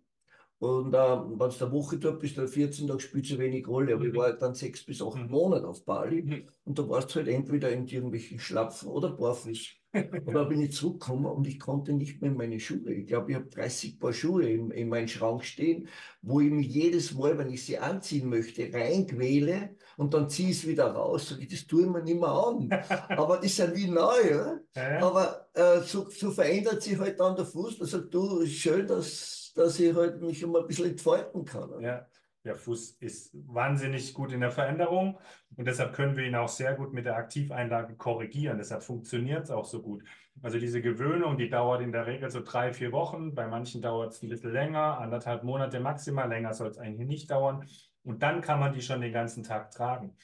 Und 0.60 0.93
äh, 0.93 0.98
wenn 0.98 1.38
du 1.38 1.46
eine 1.46 1.72
Woche 1.72 1.98
dort 2.00 2.20
bist, 2.20 2.38
dann 2.38 2.48
14 2.48 2.88
Tage 2.88 3.00
spielt 3.00 3.30
es 3.30 3.38
wenig 3.38 3.67
Rolle. 3.67 3.93
Aber 3.96 4.06
ich 4.06 4.13
Mhm. 4.13 4.15
war 4.15 4.26
halt 4.26 4.41
dann 4.41 4.56
sechs 4.56 4.84
bis 4.84 5.02
acht 5.02 5.24
Mhm. 5.24 5.30
Monate 5.30 5.67
auf 5.67 5.86
Bali. 5.86 6.24
Mhm. 6.24 6.50
Und 6.63 6.80
da 6.80 6.88
warst 6.89 7.12
du 7.12 7.15
halt 7.20 7.28
entweder 7.28 7.70
in 7.72 7.86
irgendwelchen 7.88 8.39
Schlapfen 8.39 8.89
oder 8.89 9.12
barfuß. 9.12 9.76
Und 10.26 10.34
da 10.34 10.43
bin 10.43 10.62
ich 10.62 10.74
zurückgekommen 10.74 11.26
und 11.26 11.48
ich 11.48 11.60
konnte 11.60 11.93
nicht 11.93 12.22
mehr 12.22 12.30
in 12.32 12.38
meine 12.38 12.60
Schuhe. 12.60 12.93
Ich 12.93 13.08
glaube, 13.08 13.32
ich 13.32 13.36
habe 13.38 13.48
30 13.48 14.00
Paar 14.00 14.13
Schuhe 14.13 14.48
in, 14.50 14.70
in 14.72 14.89
meinem 14.89 15.08
Schrank 15.08 15.43
stehen, 15.46 15.88
wo 16.22 16.41
ich 16.41 16.52
mich 16.52 16.67
jedes 16.67 17.13
Mal, 17.13 17.38
wenn 17.38 17.50
ich 17.50 17.65
sie 17.65 17.78
anziehen 17.80 18.30
möchte, 18.30 18.72
reinquäle 18.72 19.76
und 19.96 20.13
dann 20.13 20.30
ziehe 20.30 20.50
ich 20.50 20.58
es 20.58 20.67
wieder 20.67 20.88
raus. 20.91 21.30
Sag 21.30 21.39
ich, 21.41 21.48
das 21.48 21.65
tue 21.65 21.84
ich 21.84 21.89
mir 21.89 22.04
nicht 22.04 22.20
mehr 22.20 22.30
an. 22.30 22.70
Aber 23.15 23.38
die 23.39 23.48
sind 23.48 23.76
wie 23.76 23.88
neu. 23.88 24.12
Ja? 24.30 24.60
Ja, 24.76 24.91
ja. 24.93 25.00
Aber 25.08 25.48
äh, 25.54 25.82
so, 25.82 26.10
so 26.10 26.32
verändert 26.32 26.82
sich 26.84 26.98
halt 27.00 27.20
dann 27.20 27.36
der 27.36 27.46
Fuß. 27.46 27.80
Da 27.80 27.86
sagt 27.86 28.13
du, 28.13 28.39
ist 28.39 28.52
schön, 28.54 28.86
dass, 28.88 29.47
dass 29.58 29.80
ich 29.80 29.96
halt 29.96 30.22
mich 30.22 30.41
immer 30.41 30.60
ein 30.60 30.67
bisschen 30.67 30.91
entfalten 30.91 31.46
kann. 31.46 31.80
Ja, 31.82 32.08
der 32.46 32.56
Fuß 32.56 32.91
ist 33.02 33.36
wahnsinnig 33.48 34.13
gut 34.13 34.32
in 34.32 34.39
der 34.39 34.52
Veränderung 34.52 35.20
und 35.56 35.65
deshalb 35.65 35.93
können 35.93 36.15
wir 36.15 36.26
ihn 36.26 36.36
auch 36.36 36.48
sehr 36.48 36.76
gut 36.76 36.93
mit 36.93 37.06
der 37.06 37.17
Aktiveinlage 37.17 37.96
korrigieren. 37.96 38.58
Deshalb 38.58 38.84
funktioniert 38.84 39.43
es 39.43 39.52
auch 39.52 39.65
so 39.65 39.82
gut. 39.82 40.04
Also 40.41 40.60
diese 40.60 40.82
Gewöhnung, 40.82 41.38
die 41.38 41.50
dauert 41.50 41.82
in 41.82 41.91
der 41.91 42.08
Regel 42.08 42.30
so 42.30 42.41
drei, 42.41 42.72
vier 42.72 42.91
Wochen. 42.91 43.34
Bei 43.36 43.48
manchen 43.48 43.82
dauert 43.82 44.13
es 44.13 44.22
ein 44.22 44.30
bisschen 44.30 44.54
länger, 44.54 45.00
anderthalb 45.00 45.43
Monate 45.43 45.80
maximal. 45.80 46.30
Länger 46.30 46.54
soll 46.54 46.70
es 46.70 46.78
eigentlich 46.78 47.08
nicht 47.08 47.32
dauern. 47.32 47.67
Und 48.04 48.24
dann 48.24 48.41
kann 48.41 48.60
man 48.60 48.74
die 48.74 48.82
schon 48.82 49.02
den 49.02 49.12
ganzen 49.12 49.43
Tag 49.43 49.72
tragen. 49.72 50.15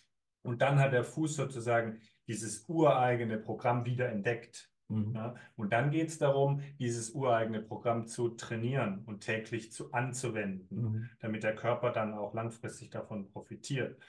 Und 0.44 0.62
dann 0.62 0.80
hat 0.80 0.94
der 0.94 1.04
Fuß 1.04 1.36
sozusagen 1.36 2.00
dieses 2.28 2.64
ureigene 2.70 3.38
Programm 3.38 3.86
wieder 3.86 4.10
entdeckt. 4.10 4.70
Mhm. 4.90 5.14
Ja, 5.16 5.36
und 5.56 5.72
dann 5.74 5.92
geht 5.92 6.10
es 6.10 6.18
darum, 6.18 6.62
dieses 6.80 7.12
ureigene 7.12 7.62
Programm 7.62 8.06
zu 8.06 8.30
trainieren 8.30 9.04
und 9.06 9.22
täglich 9.22 9.72
zu 9.72 9.92
anzuwenden, 9.92 10.68
Mhm. 10.70 11.10
damit 11.20 11.44
der 11.44 11.56
Körper 11.56 11.92
dann 11.92 12.14
auch 12.14 12.34
langfristig 12.34 12.90
davon 12.90 13.30
profitiert. 13.32 14.00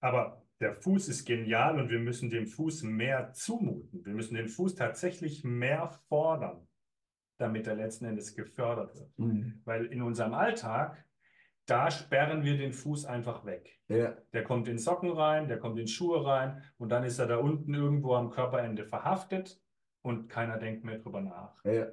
Aber 0.00 0.42
der 0.60 0.74
Fuß 0.74 1.08
ist 1.08 1.24
genial 1.24 1.80
und 1.80 1.90
wir 1.90 1.98
müssen 1.98 2.30
dem 2.30 2.46
Fuß 2.46 2.84
mehr 2.84 3.32
zumuten. 3.32 4.04
Wir 4.04 4.14
müssen 4.14 4.34
den 4.34 4.48
Fuß 4.48 4.74
tatsächlich 4.76 5.44
mehr 5.44 5.88
fordern, 6.08 6.66
damit 7.38 7.66
er 7.66 7.74
letzten 7.74 8.04
Endes 8.06 8.34
gefördert 8.34 8.94
wird. 8.94 9.18
Mhm. 9.18 9.60
Weil 9.64 9.86
in 9.86 10.02
unserem 10.02 10.32
Alltag, 10.34 11.04
da 11.66 11.90
sperren 11.90 12.44
wir 12.44 12.56
den 12.56 12.72
Fuß 12.72 13.06
einfach 13.06 13.44
weg. 13.46 13.80
Ja, 13.88 14.16
Der 14.32 14.44
kommt 14.44 14.68
in 14.68 14.78
Socken 14.78 15.10
rein, 15.10 15.48
der 15.48 15.58
kommt 15.58 15.78
in 15.78 15.88
Schuhe 15.88 16.24
rein 16.24 16.62
und 16.78 16.90
dann 16.90 17.04
ist 17.04 17.18
er 17.18 17.26
da 17.26 17.36
unten 17.38 17.74
irgendwo 17.74 18.14
am 18.14 18.30
Körperende 18.30 18.84
verhaftet 18.86 19.60
und 20.04 20.28
keiner 20.28 20.58
denkt 20.58 20.84
mehr 20.84 20.98
drüber 20.98 21.20
nach. 21.20 21.64
ja. 21.64 21.86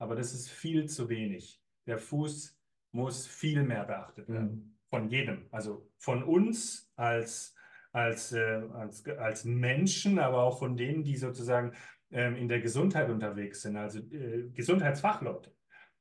Aber 0.00 0.14
das 0.14 0.32
ist 0.32 0.48
viel 0.48 0.86
zu 0.86 1.08
wenig. 1.08 1.60
Der 1.86 1.98
Fuß 1.98 2.56
muss 2.92 3.26
viel 3.26 3.62
mehr 3.64 3.84
beachtet 3.84 4.28
werden. 4.28 4.50
Mhm. 4.50 4.74
Von 4.90 5.08
jedem. 5.08 5.48
Also 5.50 5.90
von 5.98 6.22
uns 6.22 6.90
als, 6.96 7.54
als, 7.92 8.32
äh, 8.32 8.62
als, 8.72 9.06
als 9.06 9.44
Menschen, 9.44 10.18
aber 10.18 10.44
auch 10.44 10.58
von 10.58 10.76
denen, 10.76 11.02
die 11.02 11.16
sozusagen 11.16 11.72
ähm, 12.10 12.36
in 12.36 12.48
der 12.48 12.60
Gesundheit 12.60 13.10
unterwegs 13.10 13.62
sind. 13.62 13.76
Also 13.76 13.98
äh, 13.98 14.48
Gesundheitsfachleute 14.50 15.52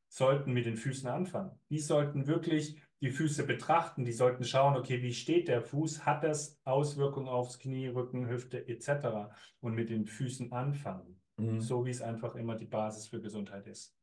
sollten 0.07 0.53
mit 0.53 0.65
den 0.65 0.77
Füßen 0.77 1.09
anfangen. 1.09 1.59
Die 1.69 1.79
sollten 1.79 2.27
wirklich 2.27 2.81
die 3.01 3.11
Füße 3.11 3.45
betrachten. 3.45 4.05
Die 4.05 4.13
sollten 4.13 4.45
schauen, 4.45 4.77
okay, 4.77 5.01
wie 5.01 5.13
steht 5.13 5.49
der 5.49 5.61
Fuß? 5.61 6.05
Hat 6.05 6.23
das 6.23 6.61
Auswirkungen 6.63 7.27
aufs 7.27 7.59
Knie, 7.59 7.87
Rücken, 7.87 8.29
Hüfte 8.29 8.67
etc. 8.67 9.33
Und 9.59 9.73
mit 9.73 9.89
den 9.89 10.05
Füßen 10.05 10.53
anfangen. 10.53 11.16
Mhm. 11.37 11.59
So 11.61 11.85
wie 11.85 11.91
es 11.91 12.01
einfach 12.01 12.35
immer 12.35 12.55
die 12.55 12.65
Basis 12.65 13.07
für 13.07 13.21
Gesundheit 13.21 13.67
ist. 13.67 13.95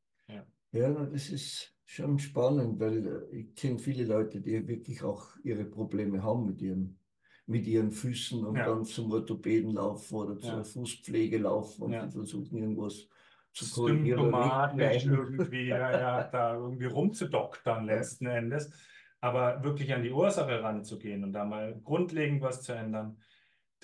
Ja, 0.72 0.88
na, 0.88 1.06
das 1.06 1.28
ist 1.30 1.76
schon 1.84 2.18
spannend, 2.18 2.80
weil 2.80 3.06
äh, 3.32 3.36
ich 3.36 3.54
kenne 3.54 3.78
viele 3.78 4.04
Leute, 4.04 4.40
die 4.40 4.66
wirklich 4.66 5.02
auch 5.02 5.36
ihre 5.44 5.64
Probleme 5.64 6.22
haben 6.22 6.46
mit 6.46 6.60
ihren, 6.62 6.98
mit 7.46 7.66
ihren 7.66 7.90
Füßen 7.92 8.44
und 8.44 8.56
Ja. 8.56 8.66
dann 8.66 8.84
zum 8.84 9.12
Orthopäden 9.12 9.72
laufen 9.72 10.14
oder 10.16 10.38
zur 10.40 10.58
Ja. 10.58 10.64
Fußpflege 10.64 11.38
laufen 11.38 11.82
und 11.82 11.92
Ja. 11.94 12.10
versuchen 12.10 12.58
irgendwas 12.58 13.08
zu 13.52 13.68
korrigieren. 13.70 14.18
symptomatisch 14.32 15.04
nicht. 15.04 15.06
irgendwie, 15.12 15.68
ja, 15.68 15.92
ja, 15.92 16.24
da 16.24 16.54
irgendwie 16.54 16.86
rumzudoktern 16.86 17.84
letzten 17.84 18.26
Endes. 18.26 18.72
Aber 19.20 19.62
wirklich 19.62 19.94
an 19.94 20.02
die 20.02 20.10
Ursache 20.10 20.62
ranzugehen 20.62 21.24
und 21.24 21.32
da 21.32 21.44
mal 21.44 21.80
grundlegend 21.80 22.42
was 22.42 22.62
zu 22.62 22.72
ändern, 22.72 23.22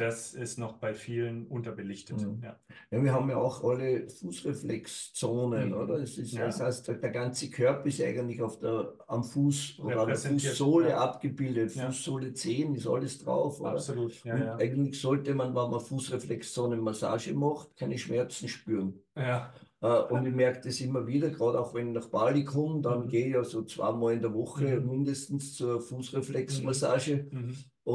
das 0.00 0.34
ist 0.34 0.58
noch 0.58 0.74
bei 0.78 0.94
vielen 0.94 1.46
unterbelichtet. 1.46 2.20
Mhm. 2.22 2.40
Ja. 2.42 2.56
Ja, 2.90 3.02
wir 3.04 3.12
haben 3.12 3.28
ja 3.30 3.36
auch 3.36 3.62
alle 3.62 4.08
Fußreflexzonen, 4.08 5.68
Mhm. 5.68 5.74
oder? 5.74 5.98
Ist, 5.98 6.16
Ja. 6.32 6.46
Das 6.46 6.60
heißt, 6.60 6.88
der, 6.88 6.94
der 6.96 7.10
ganze 7.10 7.50
Körper 7.50 7.86
ist 7.86 8.00
eigentlich 8.00 8.40
auf 8.42 8.58
der, 8.58 8.94
am 9.06 9.22
Fuß 9.24 9.78
oder 9.80 10.00
an 10.02 10.08
der 10.08 10.16
Fußsohle 10.16 10.90
ja. 10.90 10.98
abgebildet. 10.98 11.72
Fußsohle 11.72 12.32
10 12.34 12.74
ist 12.74 12.86
alles 12.86 13.18
drauf, 13.22 13.60
oder? 13.60 13.72
Absolut, 13.72 14.12
eigentlich 14.24 15.00
sollte 15.00 15.34
man, 15.34 15.48
wenn 15.54 15.70
man 15.70 15.80
Fußreflexzonenmassage 15.80 17.34
macht, 17.34 17.76
keine 17.76 17.98
Schmerzen 17.98 18.48
spüren. 18.48 18.94
Ja, 19.16 19.52
Äh, 19.82 20.02
und 20.12 20.26
ich 20.26 20.34
merke 20.34 20.60
das 20.64 20.78
immer 20.82 21.06
wieder, 21.06 21.30
gerade 21.30 21.58
auch 21.58 21.72
wenn 21.72 21.88
ich 21.88 21.94
nach 21.94 22.08
Bali 22.08 22.44
komme, 22.44 22.82
dann 22.82 23.04
Mhm. 23.04 23.08
gehe 23.08 23.26
ich 23.28 23.32
ja 23.32 23.42
so 23.42 23.62
zweimal 23.62 24.12
in 24.12 24.20
der 24.20 24.34
Woche 24.34 24.78
Mhm. 24.78 24.90
mindestens 24.90 25.54
zur 25.54 25.80
Fußreflexmassage. 25.80 27.26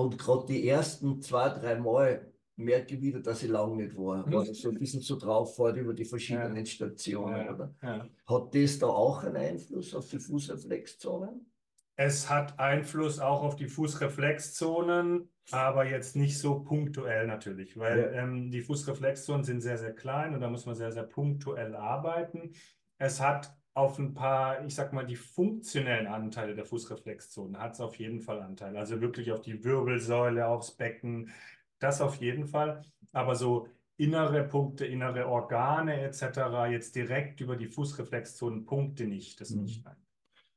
Und 0.02 0.18
gerade 0.18 0.46
die 0.48 0.68
ersten 0.68 1.22
zwei, 1.22 1.50
drei 1.50 1.76
Mal 1.76 2.32
merke 2.58 2.96
ich 2.96 3.02
wieder, 3.02 3.20
dass 3.20 3.44
ich 3.44 3.50
lang 3.50 3.76
nicht 3.78 3.96
war. 3.98 4.26
Mhm. 4.26 4.34
Weil 4.34 4.50
ich 4.50 4.62
so 4.62 4.70
ein 4.70 4.80
bisschen 4.80 5.02
so 5.02 5.18
drauf 5.18 5.58
war 5.60 5.74
über 5.76 5.94
die 5.94 6.06
verschiedenen 6.06 6.56
Ja. 6.58 6.66
Stationen. 6.66 7.38
ja, 7.46 7.54
Oder? 7.54 7.76
ja. 7.84 8.08
Hat 8.28 8.56
das 8.56 8.80
da 8.80 8.88
auch 8.88 9.24
einen 9.24 9.36
Einfluss 9.38 9.94
auf 9.94 10.08
die 10.10 10.20
Fußreflexzonen? 10.20 11.52
Es 11.98 12.30
hat 12.30 12.60
Einfluss 12.60 13.20
auch 13.20 13.42
auf 13.44 13.56
die 13.56 13.68
Fußreflexzonen, 13.70 15.30
aber 15.52 15.86
jetzt 15.86 16.16
nicht 16.16 16.38
so 16.40 16.60
punktuell 16.60 17.26
natürlich, 17.28 17.78
weil 17.78 18.00
Ja. 18.00 18.24
ähm, 18.24 18.52
die 18.52 18.62
Fußreflexzonen 18.62 19.44
sind 19.46 19.62
sehr, 19.62 19.78
sehr 19.78 19.94
klein 19.94 20.34
und 20.34 20.42
da 20.42 20.50
muss 20.50 20.66
man 20.66 20.76
sehr, 20.76 20.92
sehr 20.92 21.04
punktuell 21.04 21.76
arbeiten. 21.76 22.52
Es 22.98 23.22
hat 23.22 23.56
auf 23.76 24.00
ein 24.00 24.16
paar, 24.16 24.66
ich 24.66 24.76
sag 24.76 24.94
mal, 24.94 25.06
die 25.06 25.18
funktionellen 25.18 26.08
Anteile 26.08 26.56
der 26.56 26.66
Fußreflexzonen 26.66 27.60
hat 27.60 27.74
es 27.76 27.82
auf 27.82 27.98
jeden 28.00 28.22
Fall 28.22 28.42
Anteil. 28.42 28.78
Also 28.78 29.02
wirklich 29.02 29.32
auf 29.34 29.42
die 29.42 29.64
Wirbelsäule, 29.64 30.48
aufs 30.48 30.72
Becken, 30.78 31.32
das 31.80 32.02
auf 32.02 32.18
jeden 32.18 32.48
Fall. 32.48 32.84
Aber 33.14 33.36
so 33.36 33.68
innere 33.98 34.46
Punkte, 34.48 34.86
innere 34.88 35.28
Organe 35.28 36.02
etc., 36.02 36.68
jetzt 36.68 36.96
direkt 36.96 37.42
über 37.42 37.58
die 37.58 37.68
Fußreflexzonen 37.68 38.66
Punkte 38.66 39.06
nicht, 39.08 39.42
das 39.42 39.56
Mhm. 39.56 39.62
nicht. 39.62 39.86
Nein. 39.86 39.98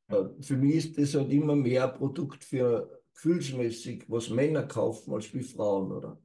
Äh, 0.09 0.25
Für 0.43 0.57
mich 0.57 0.77
ist 0.77 0.99
das 0.99 1.15
halt 1.15 1.33
immer 1.33 1.57
mehr 1.57 1.93
ein 1.93 1.99
Produkt 1.99 2.45
für 2.45 3.03
gefühlsmäßig, 3.15 4.05
was 4.11 4.31
Männer 4.31 4.65
kaufen 4.65 5.15
als 5.15 5.33
wie 5.35 5.43
Frauen, 5.43 5.93
oder? 5.93 6.23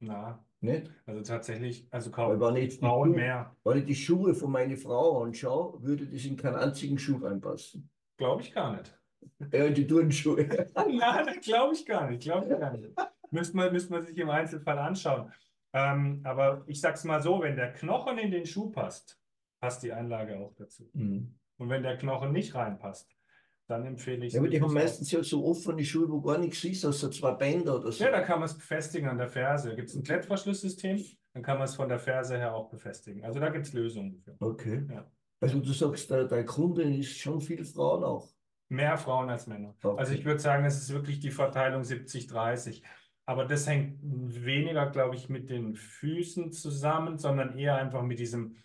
Na, 0.00 0.44
Nicht? 0.64 0.90
Also 1.06 1.20
tatsächlich, 1.22 1.86
also 1.90 2.10
Weil 2.10 2.38
kaum 2.38 2.40
wenn 2.40 2.56
ich, 2.56 2.78
Frauen 2.78 3.10
Schuhe, 3.10 3.16
mehr, 3.16 3.56
wenn 3.64 3.78
ich 3.78 3.84
die 3.84 3.94
Schuhe 3.94 4.34
von 4.34 4.50
meiner 4.50 4.76
Frau 4.76 5.22
anschaue, 5.22 5.82
würde 5.82 6.06
das 6.06 6.24
in 6.24 6.36
keinen 6.36 6.56
einzigen 6.56 6.98
Schuh 6.98 7.18
reinpassen. 7.18 7.90
glaube 8.16 8.42
ich 8.42 8.52
gar 8.52 8.76
nicht. 8.76 8.98
Ja, 9.52 9.68
die 9.68 9.86
Turnschuhe. 9.86 10.48
Nein, 10.74 11.26
das 11.26 11.40
glaube 11.44 11.74
ich 11.74 11.84
gar 11.84 12.08
nicht, 12.10 12.22
glaube 12.22 12.46
ich 12.46 12.58
gar 12.58 12.76
nicht. 12.76 12.94
Müsste 13.30 13.56
man, 13.56 13.72
müsste 13.72 13.92
man 13.92 14.02
sich 14.02 14.16
im 14.16 14.30
Einzelfall 14.30 14.78
anschauen. 14.78 15.32
Ähm, 15.74 16.20
aber 16.24 16.62
ich 16.66 16.80
sag's 16.80 17.04
mal 17.04 17.20
so, 17.20 17.42
wenn 17.42 17.56
der 17.56 17.72
Knochen 17.72 18.16
in 18.18 18.30
den 18.30 18.46
Schuh 18.46 18.70
passt, 18.70 19.20
passt 19.60 19.82
die 19.82 19.92
Einlage 19.92 20.38
auch 20.38 20.54
dazu. 20.54 20.88
Mhm. 20.94 21.34
Und 21.58 21.68
wenn 21.68 21.82
der 21.82 21.98
Knochen 21.98 22.32
nicht 22.32 22.54
reinpasst, 22.54 23.10
dann 23.66 23.86
empfehle 23.86 24.26
ich 24.26 24.34
Ja, 24.34 24.40
aber 24.40 24.48
die 24.48 24.60
haben 24.60 24.72
meistens 24.72 25.10
ja 25.10 25.22
so 25.22 25.44
offene 25.44 25.84
Schuhe, 25.84 26.10
wo 26.10 26.20
gar 26.20 26.38
nichts 26.38 26.62
ist, 26.64 26.84
außer 26.84 27.10
zwei 27.10 27.32
Bänder 27.32 27.76
oder 27.76 27.92
so. 27.92 28.04
Ja, 28.04 28.10
da 28.10 28.20
kann 28.20 28.40
man 28.40 28.48
es 28.48 28.54
befestigen 28.54 29.08
an 29.08 29.18
der 29.18 29.28
Ferse. 29.28 29.70
Da 29.70 29.74
gibt 29.74 29.88
es 29.88 29.94
ein 29.94 30.02
Klettverschlusssystem, 30.02 31.02
dann 31.32 31.42
kann 31.42 31.58
man 31.58 31.64
es 31.66 31.74
von 31.74 31.88
der 31.88 31.98
Ferse 31.98 32.36
her 32.36 32.54
auch 32.54 32.68
befestigen. 32.68 33.24
Also 33.24 33.40
da 33.40 33.48
gibt 33.48 33.66
es 33.66 33.72
Lösungen 33.72 34.16
für. 34.16 34.36
Okay. 34.40 34.86
Ja. 34.90 35.10
Also 35.40 35.60
du 35.60 35.72
sagst, 35.72 36.10
der, 36.10 36.24
dein 36.24 36.46
Kunde 36.46 36.82
ist 36.82 37.18
schon 37.18 37.40
viel 37.40 37.64
Frauen 37.64 38.04
auch. 38.04 38.28
Mehr 38.68 38.96
Frauen 38.96 39.28
als 39.28 39.46
Männer. 39.46 39.74
Okay. 39.82 39.98
Also 39.98 40.12
ich 40.14 40.24
würde 40.24 40.40
sagen, 40.40 40.64
es 40.64 40.76
ist 40.78 40.92
wirklich 40.92 41.20
die 41.20 41.30
Verteilung 41.30 41.82
70-30. 41.82 42.82
Aber 43.26 43.44
das 43.44 43.66
hängt 43.66 43.98
weniger, 44.02 44.86
glaube 44.90 45.16
ich, 45.16 45.28
mit 45.28 45.48
den 45.48 45.74
Füßen 45.74 46.52
zusammen, 46.52 47.18
sondern 47.18 47.56
eher 47.58 47.76
einfach 47.76 48.02
mit 48.02 48.18
diesem, 48.18 48.56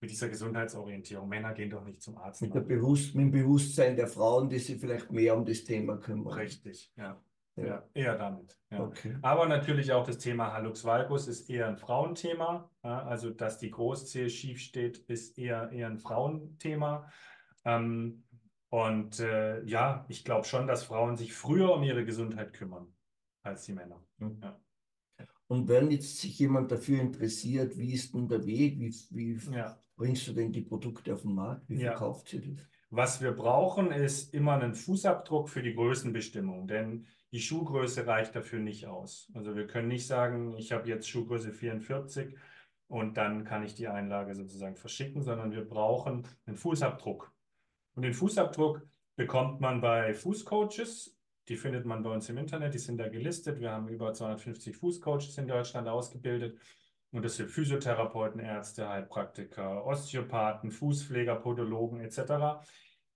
mit 0.00 0.10
dieser 0.10 0.28
Gesundheitsorientierung. 0.28 1.28
Männer 1.28 1.54
gehen 1.54 1.70
doch 1.70 1.84
nicht 1.84 2.02
zum 2.02 2.18
Arzt. 2.18 2.42
Mit, 2.42 2.54
der 2.54 2.60
Bewusst 2.60 3.14
mit 3.14 3.26
dem 3.26 3.30
Bewusstsein 3.30 3.96
der 3.96 4.06
Frauen, 4.08 4.48
die 4.48 4.58
sich 4.58 4.78
vielleicht 4.78 5.10
mehr 5.10 5.36
um 5.36 5.44
das 5.44 5.64
Thema 5.64 5.96
kümmern. 5.96 6.34
Richtig, 6.34 6.92
ja. 6.96 7.20
Ja. 7.56 7.64
Ja, 7.64 7.88
eher 7.94 8.18
damit. 8.18 8.58
Ja. 8.70 8.84
Okay. 8.84 9.16
Aber 9.22 9.46
natürlich 9.46 9.90
auch 9.90 10.06
das 10.06 10.18
Thema 10.18 10.52
Hallux 10.52 10.84
valgus 10.84 11.26
ist 11.26 11.48
eher 11.48 11.68
ein 11.68 11.78
Frauenthema. 11.78 12.70
Ja, 12.84 13.02
also, 13.04 13.30
dass 13.30 13.58
die 13.58 13.70
Großzehe 13.70 14.28
schief 14.28 14.60
steht, 14.60 14.98
ist 15.08 15.38
eher, 15.38 15.70
eher 15.72 15.86
ein 15.86 15.98
Frauenthema. 15.98 17.10
Ähm, 17.64 18.24
und 18.68 19.20
äh, 19.20 19.62
ja, 19.64 20.04
ich 20.08 20.22
glaube 20.22 20.44
schon, 20.44 20.66
dass 20.66 20.84
Frauen 20.84 21.16
sich 21.16 21.32
früher 21.32 21.72
um 21.72 21.82
ihre 21.82 22.04
Gesundheit 22.04 22.52
kümmern 22.52 22.94
als 23.42 23.64
die 23.64 23.72
Männer. 23.72 24.04
Mhm. 24.18 24.38
Ja. 24.42 24.60
Und 25.46 25.68
wenn 25.68 25.90
jetzt 25.90 26.18
sich 26.18 26.38
jemand 26.38 26.72
dafür 26.72 27.00
interessiert, 27.00 27.78
wie 27.78 27.92
ist 27.92 28.12
denn 28.12 28.28
der 28.28 28.44
Weg? 28.44 28.78
Wie, 28.80 28.94
wie 29.10 29.54
Ja. 29.54 29.80
Bringst 29.96 30.26
du 30.28 30.32
denn 30.32 30.52
die 30.52 30.62
Produkte 30.62 31.12
auf 31.14 31.22
den 31.22 31.34
Markt? 31.34 31.68
Wie 31.68 31.80
Ja. 31.80 31.90
verkauft 31.90 32.28
sie 32.28 32.40
das? 32.40 32.68
Was 32.90 33.20
wir 33.20 33.32
brauchen, 33.32 33.90
ist 33.90 34.32
immer 34.32 34.54
einen 34.54 34.74
Fußabdruck 34.74 35.48
für 35.48 35.62
die 35.62 35.74
Größenbestimmung, 35.74 36.68
denn 36.68 37.06
die 37.32 37.40
Schuhgröße 37.40 38.06
reicht 38.06 38.36
dafür 38.36 38.60
nicht 38.60 38.86
aus. 38.86 39.30
Also 39.34 39.56
wir 39.56 39.66
können 39.66 39.88
nicht 39.88 40.06
sagen, 40.06 40.56
ich 40.56 40.70
habe 40.72 40.88
jetzt 40.88 41.08
Schuhgröße 41.08 41.52
44 41.52 42.36
und 42.86 43.16
dann 43.16 43.44
kann 43.44 43.64
ich 43.64 43.74
die 43.74 43.88
Einlage 43.88 44.34
sozusagen 44.36 44.76
verschicken, 44.76 45.22
sondern 45.22 45.50
wir 45.50 45.64
brauchen 45.64 46.26
einen 46.46 46.56
Fußabdruck. 46.56 47.32
Und 47.94 48.02
den 48.02 48.14
Fußabdruck 48.14 48.86
bekommt 49.16 49.60
man 49.60 49.80
bei 49.80 50.14
Fußcoaches. 50.14 51.16
Die 51.48 51.56
findet 51.56 51.84
man 51.86 52.02
bei 52.02 52.10
uns 52.10 52.28
im 52.28 52.38
Internet, 52.38 52.74
die 52.74 52.78
sind 52.78 52.98
da 52.98 53.08
gelistet. 53.08 53.58
Wir 53.60 53.70
haben 53.72 53.88
über 53.88 54.12
250 54.12 54.76
Fußcoaches 54.76 55.38
in 55.38 55.48
Deutschland 55.48 55.88
ausgebildet. 55.88 56.58
Und 57.16 57.24
das 57.24 57.36
sind 57.36 57.50
Physiotherapeuten, 57.50 58.40
Ärzte, 58.40 58.90
Heilpraktiker, 58.90 59.86
Osteopathen, 59.86 60.70
Fußpfleger, 60.70 61.36
Podologen 61.36 62.00
etc., 62.00 62.60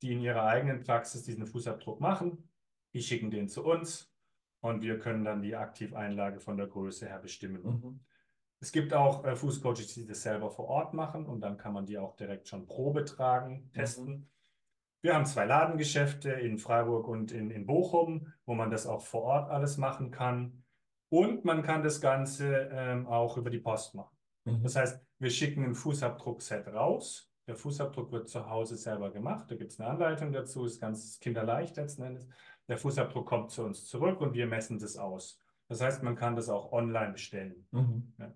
die 0.01 0.15
in 0.15 0.23
ihrer 0.23 0.45
eigenen 0.45 0.81
Praxis 0.81 1.23
diesen 1.25 1.47
Fußabdruck 1.47 2.01
machen. 2.01 2.49
Die 2.95 3.03
schicken 3.03 3.31
den 3.31 3.51
zu 3.51 3.63
uns 3.63 4.11
und 4.61 4.81
wir 4.81 4.99
können 4.99 5.23
dann 5.23 5.43
die 5.43 5.55
Aktiveinlage 5.55 6.41
von 6.41 6.57
der 6.57 6.67
Größe 6.67 7.09
her 7.09 7.19
bestimmen. 7.19 7.63
Mhm. 7.63 8.01
Es 8.59 8.73
gibt 8.73 8.95
auch 8.95 9.23
äh, 9.27 9.37
Fußcoaches, 9.37 9.93
die 9.93 10.07
das 10.07 10.23
selber 10.23 10.51
vor 10.51 10.69
Ort 10.69 10.95
machen 10.95 11.27
und 11.27 11.43
dann 11.43 11.59
kann 11.59 11.75
man 11.75 11.85
die 11.85 11.99
auch 11.99 12.17
direkt 12.17 12.49
schon 12.49 12.65
Probe 12.65 13.05
tragen, 13.05 13.71
testen. 13.75 14.31
Wir 15.03 15.15
haben 15.15 15.27
zwei 15.27 15.45
Ladengeschäfte 15.45 16.31
in 16.31 16.57
Freiburg 16.57 17.07
und 17.07 17.33
in, 17.33 17.51
in 17.51 17.67
Bochum, 17.67 18.33
wo 18.47 18.55
man 18.55 18.71
das 18.71 18.87
auch 18.87 19.03
vor 19.03 19.25
Ort 19.25 19.51
alles 19.51 19.77
machen 19.77 20.11
kann. 20.11 20.60
Und 21.11 21.45
man 21.45 21.63
kann 21.63 21.83
das 21.83 22.01
Ganze 22.01 22.71
ähm, 22.73 23.07
auch 23.07 23.37
über 23.37 23.51
die 23.51 23.59
Post 23.59 23.95
machen. 23.95 24.17
Mhm. 24.45 24.63
Das 24.63 24.77
heißt, 24.77 25.01
wir 25.19 25.31
schicken 25.31 25.65
ein 25.65 25.75
Fußabdruckset 25.75 26.69
raus. 26.69 27.31
Der 27.47 27.57
Fußabdruck 27.57 28.13
wird 28.13 28.29
zu 28.29 28.49
Hause 28.49 28.77
selber 28.77 29.11
gemacht. 29.11 29.51
Da 29.51 29.57
gibt 29.57 29.73
es 29.73 29.81
eine 29.81 29.91
Anleitung 29.91 30.33
dazu, 30.33 30.65
ist 30.65 30.81
ganz 30.81 31.19
kinderleicht 31.19 31.77
letzten 31.77 32.03
Endes. 32.05 32.27
Der 32.69 32.79
Fußabdruck 32.79 33.27
kommt 33.27 33.51
zu 33.51 33.65
uns 33.65 33.87
zurück 33.87 34.21
und 34.21 34.35
wir 34.35 34.47
messen 34.47 34.79
das 34.79 34.97
aus. 34.97 35.39
Das 35.69 35.81
heißt, 35.81 36.03
man 36.03 36.15
kann 36.15 36.37
das 36.37 36.49
auch 36.49 36.73
online 36.73 37.13
bestellen. 37.13 37.67
Mhm. 37.73 38.13
Ja. 38.19 38.35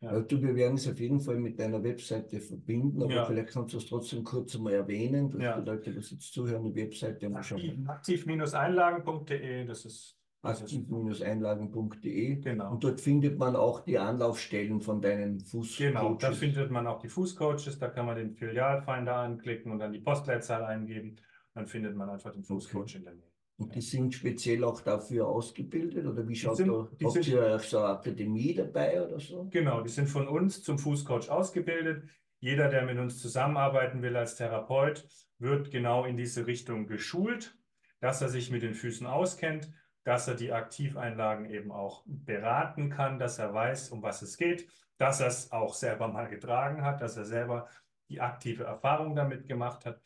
Ja. 0.00 0.10
Also 0.10 0.42
wir 0.42 0.54
werden 0.54 0.74
es 0.74 0.88
auf 0.88 0.98
jeden 0.98 1.20
Fall 1.20 1.36
mit 1.36 1.58
deiner 1.58 1.82
Webseite 1.82 2.40
verbinden, 2.40 3.02
aber 3.02 3.12
Ja. 3.12 3.24
vielleicht 3.24 3.50
kannst 3.52 3.72
du 3.74 3.78
es 3.78 3.86
trotzdem 3.86 4.22
kurz 4.24 4.54
einmal 4.54 4.74
erwähnen, 4.74 5.30
dass 5.30 5.40
Ja. 5.42 5.58
die 5.60 5.70
Leute, 5.70 5.90
die 5.92 5.96
jetzt 5.98 6.32
zuhören, 6.32 6.64
die 6.64 6.74
Webseite 6.74 7.28
mal 7.30 7.42
schauen. 7.42 7.86
Aktiv-einlagen.de, 7.88 9.64
das 9.66 9.84
ist 9.84 10.18
aktiv-einlagen.de 10.44 12.36
genau. 12.36 12.72
und 12.72 12.84
dort 12.84 13.00
findet 13.00 13.38
man 13.38 13.56
auch 13.56 13.80
die 13.80 13.98
Anlaufstellen 13.98 14.80
von 14.80 15.00
deinen 15.00 15.40
Fußcoaches. 15.40 15.78
Genau, 15.78 16.14
da 16.14 16.32
findet 16.32 16.70
man 16.70 16.86
auch 16.86 16.98
die 17.00 17.08
Fußcoaches, 17.08 17.78
da 17.78 17.88
kann 17.88 18.06
man 18.06 18.16
den 18.16 18.34
Filialfinder 18.34 19.16
anklicken 19.16 19.72
und 19.72 19.78
dann 19.78 19.92
die 19.92 20.00
Postleitzahl 20.00 20.64
eingeben. 20.64 21.16
Dann 21.54 21.66
findet 21.66 21.94
man 21.96 22.10
einfach 22.10 22.32
den 22.32 22.42
Fußcoach 22.42 22.96
in 22.96 23.04
der 23.04 23.14
Nähe. 23.14 23.30
Und 23.56 23.72
die 23.74 23.80
sind 23.80 24.12
speziell 24.12 24.64
auch 24.64 24.80
dafür 24.80 25.28
ausgebildet 25.28 26.04
oder 26.06 26.26
wie 26.26 26.34
schaut 26.34 26.56
sind- 26.56 26.68
da, 26.68 26.88
die 26.98 27.04
habt 27.04 27.14
sind- 27.14 27.28
ihr 27.28 27.58
so 27.60 27.78
eine 27.78 27.86
Akademie 27.88 28.54
dabei 28.54 29.06
oder 29.06 29.20
so? 29.20 29.46
Genau, 29.50 29.80
die 29.80 29.90
sind 29.90 30.08
von 30.08 30.26
uns 30.26 30.62
zum 30.64 30.76
Fußcoach 30.78 31.30
ausgebildet. 31.30 32.02
Jeder, 32.40 32.68
der 32.68 32.84
mit 32.84 32.98
uns 32.98 33.20
zusammenarbeiten 33.20 34.02
will 34.02 34.16
als 34.16 34.34
Therapeut, 34.34 35.06
wird 35.38 35.70
genau 35.70 36.04
in 36.04 36.16
diese 36.16 36.48
Richtung 36.48 36.88
geschult, 36.88 37.56
dass 38.00 38.20
er 38.20 38.28
sich 38.28 38.50
mit 38.50 38.62
den 38.62 38.74
Füßen 38.74 39.06
auskennt, 39.06 39.70
dass 40.04 40.28
er 40.28 40.34
die 40.34 40.52
Aktiveinlagen 40.52 41.46
eben 41.50 41.72
auch 41.72 42.04
beraten 42.06 42.90
kann, 42.90 43.18
dass 43.18 43.38
er 43.38 43.52
weiß, 43.52 43.90
um 43.90 44.02
was 44.02 44.22
es 44.22 44.36
geht, 44.36 44.68
dass 44.98 45.20
er 45.20 45.28
es 45.28 45.50
auch 45.50 45.74
selber 45.74 46.08
mal 46.08 46.28
getragen 46.28 46.82
hat, 46.82 47.00
dass 47.00 47.16
er 47.16 47.24
selber 47.24 47.68
die 48.08 48.20
aktive 48.20 48.64
Erfahrung 48.64 49.16
damit 49.16 49.48
gemacht 49.48 49.86
hat. 49.86 50.00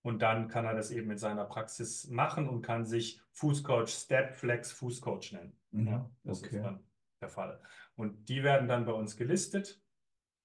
Und 0.00 0.20
dann 0.20 0.48
kann 0.48 0.64
er 0.64 0.74
das 0.74 0.90
eben 0.90 1.10
in 1.12 1.18
seiner 1.18 1.44
Praxis 1.44 2.08
machen 2.08 2.48
und 2.48 2.62
kann 2.62 2.84
sich 2.84 3.20
Fußcoach, 3.32 3.88
Step 3.88 4.34
Flex 4.34 4.72
Fußcoach 4.72 5.32
nennen. 5.32 5.56
Mhm, 5.70 5.86
Ja, 5.86 6.10
das 6.24 6.42
okay. 6.42 6.56
ist 6.56 6.64
dann 6.64 6.84
der 7.20 7.28
Fall. 7.28 7.60
Und 7.94 8.28
die 8.28 8.42
werden 8.42 8.66
dann 8.66 8.84
bei 8.84 8.92
uns 8.92 9.16
gelistet 9.16 9.80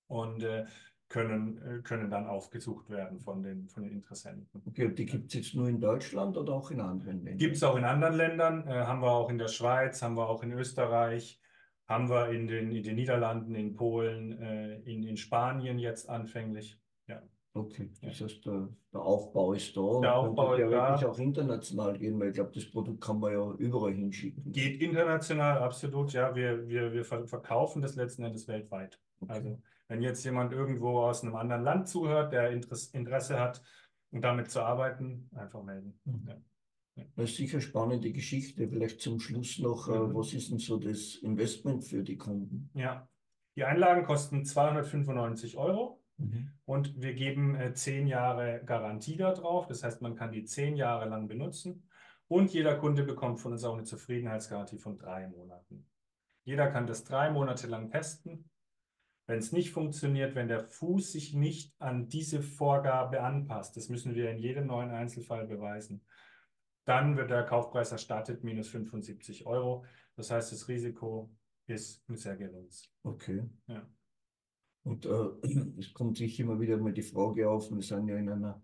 und 0.08 0.44
äh, 0.44 0.66
können, 1.10 1.58
äh, 1.62 1.82
können 1.82 2.10
dann 2.10 2.28
aufgesucht 2.28 2.90
werden 2.90 3.20
von 3.20 3.42
den, 3.42 3.70
von 3.70 3.84
den 3.84 3.94
Interessenten. 3.94 4.62
Okay, 4.66 4.94
die 4.94 5.06
gibt 5.06 5.28
es 5.28 5.34
jetzt 5.34 5.56
nur 5.56 5.70
in 5.70 5.80
Deutschland 5.80 6.38
oder 6.38 6.54
auch 6.54 6.72
in 6.72 6.82
anderen 6.82 7.24
Ländern? 7.24 7.38
Gibt 7.38 7.56
es 7.56 7.64
auch 7.64 7.78
in 7.78 7.86
anderen 7.86 8.16
Ländern, 8.16 8.68
äh, 8.68 8.72
haben 8.72 9.02
wir 9.02 9.12
auch 9.12 9.30
in 9.30 9.38
der 9.38 9.48
Schweiz, 9.48 10.02
haben 10.02 10.16
wir 10.16 10.28
auch 10.28 10.44
in 10.44 10.52
Österreich, 10.52 11.42
haben 11.88 12.10
wir 12.10 12.30
in 12.30 12.48
den, 12.48 12.72
in 12.72 12.84
den 12.84 12.96
Niederlanden, 12.96 13.56
in 13.56 13.76
Polen, 13.76 14.38
äh, 14.42 14.80
in, 14.82 15.04
in 15.04 15.18
Spanien 15.18 15.80
jetzt 15.80 16.10
anfänglich. 16.10 16.78
Okay, 17.58 17.90
das 18.02 18.22
heißt, 18.22 18.46
der, 18.46 18.70
der 18.94 19.02
Aufbau 19.02 19.54
ist 19.54 19.76
da 19.76 20.00
Der 20.02 20.16
Aufbau 20.16 20.54
ist 20.54 20.58
theoretisch 20.60 21.02
da. 21.02 21.10
auch 21.10 21.18
international 21.20 21.98
gehen, 21.98 22.20
weil 22.20 22.30
ich 22.30 22.36
glaube, 22.36 22.52
das 22.54 22.70
Produkt 22.70 23.02
kann 23.02 23.20
man 23.20 23.32
ja 23.34 23.52
überall 23.54 23.94
hinschicken. 23.94 24.52
Geht 24.52 24.82
international, 24.82 25.58
absolut. 25.60 26.14
Ja, 26.14 26.36
wir, 26.36 26.68
wir, 26.68 26.94
wir 26.94 27.04
ver- 27.04 27.26
verkaufen 27.28 27.82
das 27.82 27.96
letzten 27.96 28.24
Endes 28.24 28.48
weltweit. 28.48 29.00
Okay. 29.22 29.32
Also, 29.32 29.62
wenn 29.88 30.02
jetzt 30.02 30.24
jemand 30.26 30.52
irgendwo 30.54 31.00
aus 31.00 31.24
einem 31.24 31.36
anderen 31.36 31.64
Land 31.64 31.88
zuhört, 31.88 32.32
der 32.34 32.52
Interesse, 32.52 32.96
Interesse 32.96 33.40
hat, 33.40 33.62
um 34.12 34.22
damit 34.22 34.52
zu 34.52 34.62
arbeiten, 34.62 35.30
einfach 35.36 35.64
melden. 35.64 36.00
Mhm. 36.06 36.28
Ja. 36.96 37.04
Das 37.16 37.30
ist 37.30 37.38
sicher 37.38 37.54
eine 37.58 37.62
spannende 37.62 38.12
Geschichte. 38.12 38.68
Vielleicht 38.68 39.02
zum 39.02 39.20
Schluss 39.20 39.60
noch, 39.60 39.88
äh, 39.88 39.98
Mhm. 39.98 40.16
was 40.16 40.34
ist 40.34 40.52
denn 40.52 40.60
so 40.60 40.78
das 40.78 41.16
Investment 41.16 41.84
für 41.84 42.04
die 42.04 42.18
Kunden? 42.18 42.70
Ja, 42.74 43.08
die 43.56 43.64
Einlagen 43.64 44.04
kosten 44.06 44.44
295 44.46 45.58
Euro 45.58 46.02
und 46.66 47.02
wir 47.02 47.14
geben 47.14 47.56
äh, 47.56 47.74
zehn 47.74 48.08
Jahre 48.08 48.62
Garantie 48.66 49.18
darauf. 49.18 49.68
Das 49.68 49.84
heißt, 49.84 50.02
man 50.02 50.16
kann 50.16 50.32
die 50.32 50.46
zehn 50.46 50.76
Jahre 50.76 51.08
lang 51.08 51.28
benutzen 51.28 51.88
und 52.28 52.52
jeder 52.52 52.76
Kunde 52.76 53.04
bekommt 53.04 53.40
von 53.40 53.52
uns 53.52 53.64
auch 53.64 53.76
eine 53.76 53.84
Zufriedenheitsgarantie 53.84 54.80
von 54.80 54.98
drei 54.98 55.28
Monaten. 55.28 55.88
Jeder 56.44 56.72
kann 56.72 56.88
das 56.88 57.04
drei 57.04 57.30
Monate 57.30 57.68
lang 57.68 57.90
testen. 57.90 58.50
Wenn 59.28 59.40
es 59.40 59.52
nicht 59.52 59.72
funktioniert, 59.72 60.36
wenn 60.36 60.48
der 60.48 60.64
Fuß 60.64 61.12
sich 61.12 61.34
nicht 61.34 61.76
an 61.80 62.08
diese 62.08 62.42
Vorgabe 62.42 63.22
anpasst, 63.22 63.76
das 63.76 63.90
müssen 63.90 64.16
wir 64.16 64.32
in 64.32 64.40
jedem 64.40 64.68
neuen 64.68 64.90
Einzelfall 64.90 65.46
beweisen, 65.46 66.06
dann 66.86 67.18
wird 67.18 67.30
der 67.30 67.44
Kaufpreis 67.44 67.92
erstattet, 67.92 68.46
minus 68.46 68.70
75 68.70 69.46
Euro. 69.46 69.84
Das 70.16 70.32
heißt, 70.32 70.54
das 70.54 70.70
Risiko 70.70 71.30
ist 71.68 72.08
ein 72.10 72.16
sehr 72.16 72.38
geringes. 72.38 72.90
Okay. 73.04 73.44
Ja. 73.68 73.86
Und 74.88 75.06
äh, 75.06 75.10
es 75.80 75.94
kommt 75.94 76.18
sich 76.18 76.40
immer 76.40 76.60
wieder 76.60 76.78
mal 76.78 76.94
die 76.94 77.02
Frage 77.02 77.50
auf, 77.50 77.70
wir 77.72 77.82
sind 77.82 78.08
ja 78.08 78.18
in 78.18 78.30
einer, 78.30 78.62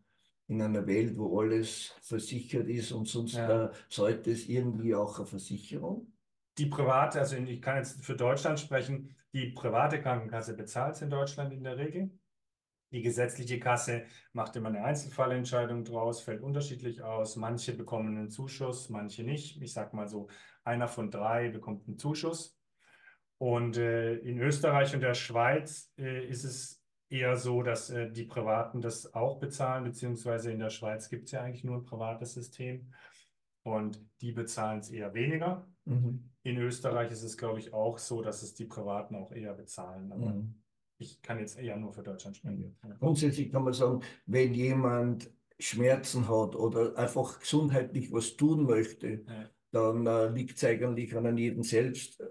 in 0.48 0.62
einer 0.62 0.88
Welt, 0.88 1.18
wo 1.18 1.42
alles 1.42 1.94
versichert 2.02 2.68
ist 2.70 2.92
und 2.94 3.08
sonst 3.08 3.34
Ja. 3.34 3.66
äh, 3.66 3.72
sollte 3.90 4.32
es 4.32 4.48
irgendwie 4.48 4.96
auch 4.96 5.18
eine 5.18 5.26
Versicherung? 5.28 6.14
Die 6.58 6.68
private, 6.68 7.20
also 7.20 7.36
ich 7.36 7.62
kann 7.62 7.78
jetzt 7.78 8.06
für 8.06 8.16
Deutschland 8.16 8.60
sprechen, 8.60 9.16
die 9.34 9.48
private 9.50 10.00
Krankenkasse 10.02 10.56
bezahlt 10.56 10.96
es 10.96 11.02
in 11.02 11.10
Deutschland 11.10 11.52
in 11.52 11.64
der 11.64 11.78
Regel. 11.78 12.12
Die 12.92 13.02
gesetzliche 13.02 13.60
Kasse 13.60 14.06
macht 14.34 14.56
immer 14.56 14.70
eine 14.70 14.84
Einzelfallentscheidung 14.84 15.84
draus, 15.84 16.22
fällt 16.22 16.44
unterschiedlich 16.44 17.02
aus. 17.02 17.36
Manche 17.36 17.74
bekommen 17.74 18.16
einen 18.16 18.30
Zuschuss, 18.30 18.90
manche 18.90 19.24
nicht. 19.24 19.60
Ich 19.62 19.74
sag 19.74 19.94
mal 19.96 20.08
so, 20.08 20.28
einer 20.64 20.88
von 20.88 21.10
drei 21.10 21.50
bekommt 21.50 21.88
einen 21.88 21.98
Zuschuss. 21.98 22.56
Und 23.44 23.76
äh, 23.76 24.16
in 24.20 24.40
Österreich 24.40 24.94
und 24.94 25.02
der 25.02 25.16
Schweiz 25.16 25.92
äh, 25.98 26.26
ist 26.28 26.46
es 26.46 26.82
eher 27.10 27.36
so, 27.36 27.62
dass 27.62 27.90
äh, 27.90 28.10
die 28.10 28.24
Privaten 28.24 28.80
das 28.80 29.14
auch 29.14 29.38
bezahlen, 29.38 29.84
beziehungsweise 29.84 30.50
in 30.50 30.60
der 30.60 30.70
Schweiz 30.70 31.10
gibt 31.10 31.26
es 31.26 31.32
ja 31.32 31.42
eigentlich 31.42 31.66
nur 31.66 31.76
ein 31.76 31.84
privates 31.84 32.36
System 32.36 32.94
und 33.64 34.02
die 34.22 34.32
bezahlen 34.32 34.80
es 34.80 34.90
eher 34.92 35.14
weniger. 35.14 35.68
Mhm. 35.84 36.32
In 36.44 36.56
Österreich 36.56 37.12
ist 37.12 37.24
es, 37.24 37.36
glaube 37.36 37.60
ich, 37.60 37.74
auch 37.74 37.98
so, 37.98 38.22
dass 38.22 38.44
es 38.44 38.54
die 38.54 38.64
Privaten 38.64 39.14
auch 39.16 39.34
eher 39.34 39.54
bezahlen. 39.56 40.10
Aber 40.14 40.36
Mhm. 40.36 40.62
ich 40.98 41.22
kann 41.22 41.38
jetzt 41.40 41.60
eher 41.60 41.76
nur 41.76 41.92
für 41.92 42.04
Deutschland 42.04 42.38
sprechen. 42.38 42.78
Ja. 42.82 42.96
Grundsätzlich 42.98 43.52
kann 43.52 43.66
man 43.66 43.74
sagen, 43.74 44.04
wenn 44.26 44.54
jemand 44.54 45.30
Schmerzen 45.60 46.30
hat 46.30 46.56
oder 46.56 46.98
einfach 46.98 47.42
gesundheitlich 47.42 48.10
was 48.10 48.38
tun 48.38 48.64
möchte, 48.64 49.26
Ja. 49.28 49.50
dann 49.72 50.08
äh, 50.08 50.30
liegt 50.30 50.56
es 50.56 50.64
eigentlich 50.64 51.14
an 51.14 51.38
jedem 51.38 51.64
selbst, 51.64 52.24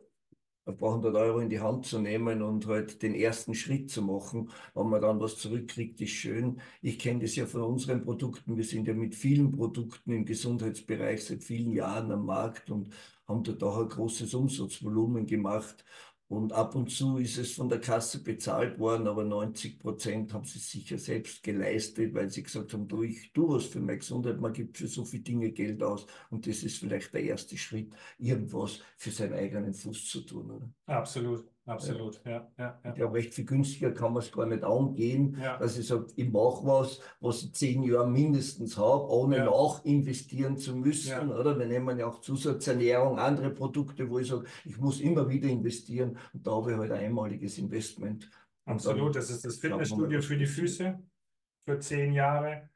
ein 0.64 0.76
paar 0.76 0.94
hundert 0.94 1.16
Euro 1.16 1.40
in 1.40 1.48
die 1.50 1.60
Hand 1.60 1.86
zu 1.86 1.98
nehmen 1.98 2.42
und 2.42 2.66
halt 2.66 3.02
den 3.02 3.14
ersten 3.14 3.54
Schritt 3.54 3.90
zu 3.90 4.02
machen. 4.02 4.50
Wenn 4.74 4.88
man 4.88 5.02
dann 5.02 5.20
was 5.20 5.36
zurückkriegt, 5.38 6.00
ist 6.00 6.10
schön. 6.10 6.60
Ich 6.80 6.98
kenne 6.98 7.20
das 7.20 7.34
ja 7.36 7.46
von 7.46 7.62
unseren 7.62 8.04
Produkten. 8.04 8.56
Wir 8.56 8.64
sind 8.64 8.86
ja 8.86 8.94
mit 8.94 9.14
vielen 9.14 9.52
Produkten 9.52 10.12
im 10.12 10.24
Gesundheitsbereich 10.24 11.24
seit 11.24 11.42
vielen 11.42 11.72
Jahren 11.72 12.12
am 12.12 12.26
Markt 12.26 12.70
und 12.70 12.90
haben 13.26 13.42
dort 13.42 13.62
auch 13.62 13.78
ein 13.78 13.88
großes 13.88 14.34
Umsatzvolumen 14.34 15.26
gemacht. 15.26 15.84
Und 16.28 16.52
ab 16.54 16.74
und 16.74 16.90
zu 16.90 17.18
ist 17.18 17.36
es 17.36 17.52
von 17.52 17.68
der 17.68 17.80
Kasse 17.80 18.22
bezahlt 18.22 18.78
worden, 18.78 19.06
aber 19.06 19.22
90 19.22 19.78
Prozent 19.78 20.32
haben 20.32 20.46
sie 20.46 20.58
sicher 20.58 20.96
selbst 20.96 21.42
geleistet, 21.42 22.14
weil 22.14 22.30
sie 22.30 22.42
gesagt 22.42 22.72
haben, 22.72 22.88
du, 22.88 23.02
ich 23.02 23.32
tu 23.32 23.50
was 23.50 23.66
für 23.66 23.80
meine 23.80 23.98
Gesundheit, 23.98 24.40
man 24.40 24.54
gibt 24.54 24.78
für 24.78 24.86
so 24.88 25.04
viele 25.04 25.22
Dinge 25.24 25.52
Geld 25.52 25.82
aus. 25.82 26.06
Und 26.30 26.46
das 26.46 26.62
ist 26.62 26.78
vielleicht 26.78 27.12
der 27.12 27.24
erste 27.24 27.58
Schritt, 27.58 27.92
irgendwas 28.18 28.80
für 28.96 29.10
seinen 29.10 29.34
eigenen 29.34 29.74
Fuß 29.74 30.06
zu 30.06 30.22
tun. 30.22 30.50
Oder? 30.50 30.70
Absolut, 30.86 31.51
absolut. 31.66 32.20
Ja, 32.24 32.50
ja, 32.58 32.78
Ich 32.80 32.84
ja. 32.84 32.92
glaube, 32.92 33.14
recht 33.14 33.34
viel 33.34 33.44
günstiger 33.44 33.92
kann 33.92 34.12
man 34.12 34.22
es 34.22 34.32
gar 34.32 34.46
nicht 34.46 34.64
angehen, 34.64 35.36
Ja. 35.40 35.58
dass 35.58 35.78
ich 35.78 35.86
sage, 35.86 36.06
ich 36.16 36.30
mache 36.30 36.64
was, 36.66 37.00
was 37.20 37.42
ich 37.42 37.54
zehn 37.54 37.82
Jahre 37.82 38.08
mindestens 38.10 38.76
habe, 38.76 39.08
ohne 39.08 39.38
Ja. 39.38 39.44
nach 39.46 39.84
investieren 39.84 40.56
zu 40.56 40.74
müssen. 40.76 41.10
Ja. 41.10 41.26
Oder 41.26 41.58
wir 41.58 41.66
nehmen 41.66 41.98
ja 41.98 42.06
auch 42.06 42.20
Zusatzernährung, 42.20 43.18
andere 43.18 43.50
Produkte, 43.50 44.08
wo 44.10 44.18
ich 44.18 44.28
sage, 44.28 44.44
ich 44.64 44.76
muss 44.78 45.00
immer 45.00 45.28
wieder 45.28 45.48
investieren 45.48 46.18
und 46.32 46.46
da 46.46 46.52
habe 46.52 46.72
ich 46.72 46.78
halt 46.78 46.92
ein 46.92 47.04
einmaliges 47.04 47.58
Investment. 47.58 48.30
Absolut, 48.64 49.16
das 49.16 49.30
ist 49.30 49.44
das 49.44 49.56
Fitnessstudio 49.56 50.22
für 50.22 50.36
die. 50.36 50.46
Füße 50.46 50.98
für 51.64 51.78
zehn 51.78 52.12
Jahre. 52.12 52.68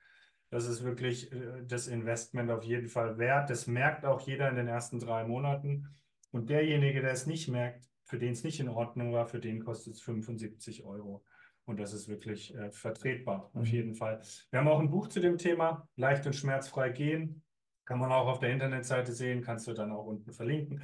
Das 0.50 0.66
ist 0.66 0.84
wirklich 0.84 1.32
äh, 1.32 1.64
das 1.66 1.88
Investment 1.88 2.50
auf 2.50 2.62
jeden 2.62 2.88
Fall 2.88 3.18
wert. 3.18 3.50
Das 3.50 3.66
merkt 3.66 4.04
auch 4.04 4.20
jeder 4.20 4.48
in 4.48 4.56
den 4.56 4.68
ersten 4.68 4.98
drei 5.00 5.24
Monaten. 5.24 5.88
Und 6.30 6.50
derjenige, 6.50 7.00
der 7.00 7.10
es 7.12 7.26
nicht 7.26 7.48
merkt, 7.48 7.88
für 8.06 8.18
den 8.18 8.32
es 8.32 8.44
nicht 8.44 8.60
in 8.60 8.68
Ordnung 8.68 9.12
war, 9.12 9.26
für 9.26 9.40
den 9.40 9.62
kostet 9.62 9.94
es 9.94 10.00
75 10.00 10.84
Euro. 10.84 11.24
Und 11.64 11.80
das 11.80 11.92
ist 11.92 12.08
wirklich 12.08 12.54
äh, 12.54 12.70
vertretbar, 12.70 13.50
auf 13.52 13.62
Mhm. 13.66 13.72
jeden 13.72 13.94
Fall. 13.94 14.22
Wir 14.50 14.60
haben 14.60 14.68
auch 14.68 14.78
ein 14.80 14.90
Buch 14.90 15.08
zu 15.08 15.20
dem 15.20 15.36
Thema, 15.36 15.88
Leicht 15.96 16.24
und 16.26 16.34
schmerzfrei 16.34 16.90
gehen. 16.90 17.42
Kann 17.84 17.98
man 17.98 18.12
auch 18.12 18.26
auf 18.28 18.38
der 18.38 18.50
Internetseite 18.50 19.12
sehen, 19.12 19.42
kannst 19.42 19.66
du 19.66 19.72
dann 19.72 19.90
auch 19.92 20.06
unten 20.06 20.32
verlinken. 20.32 20.82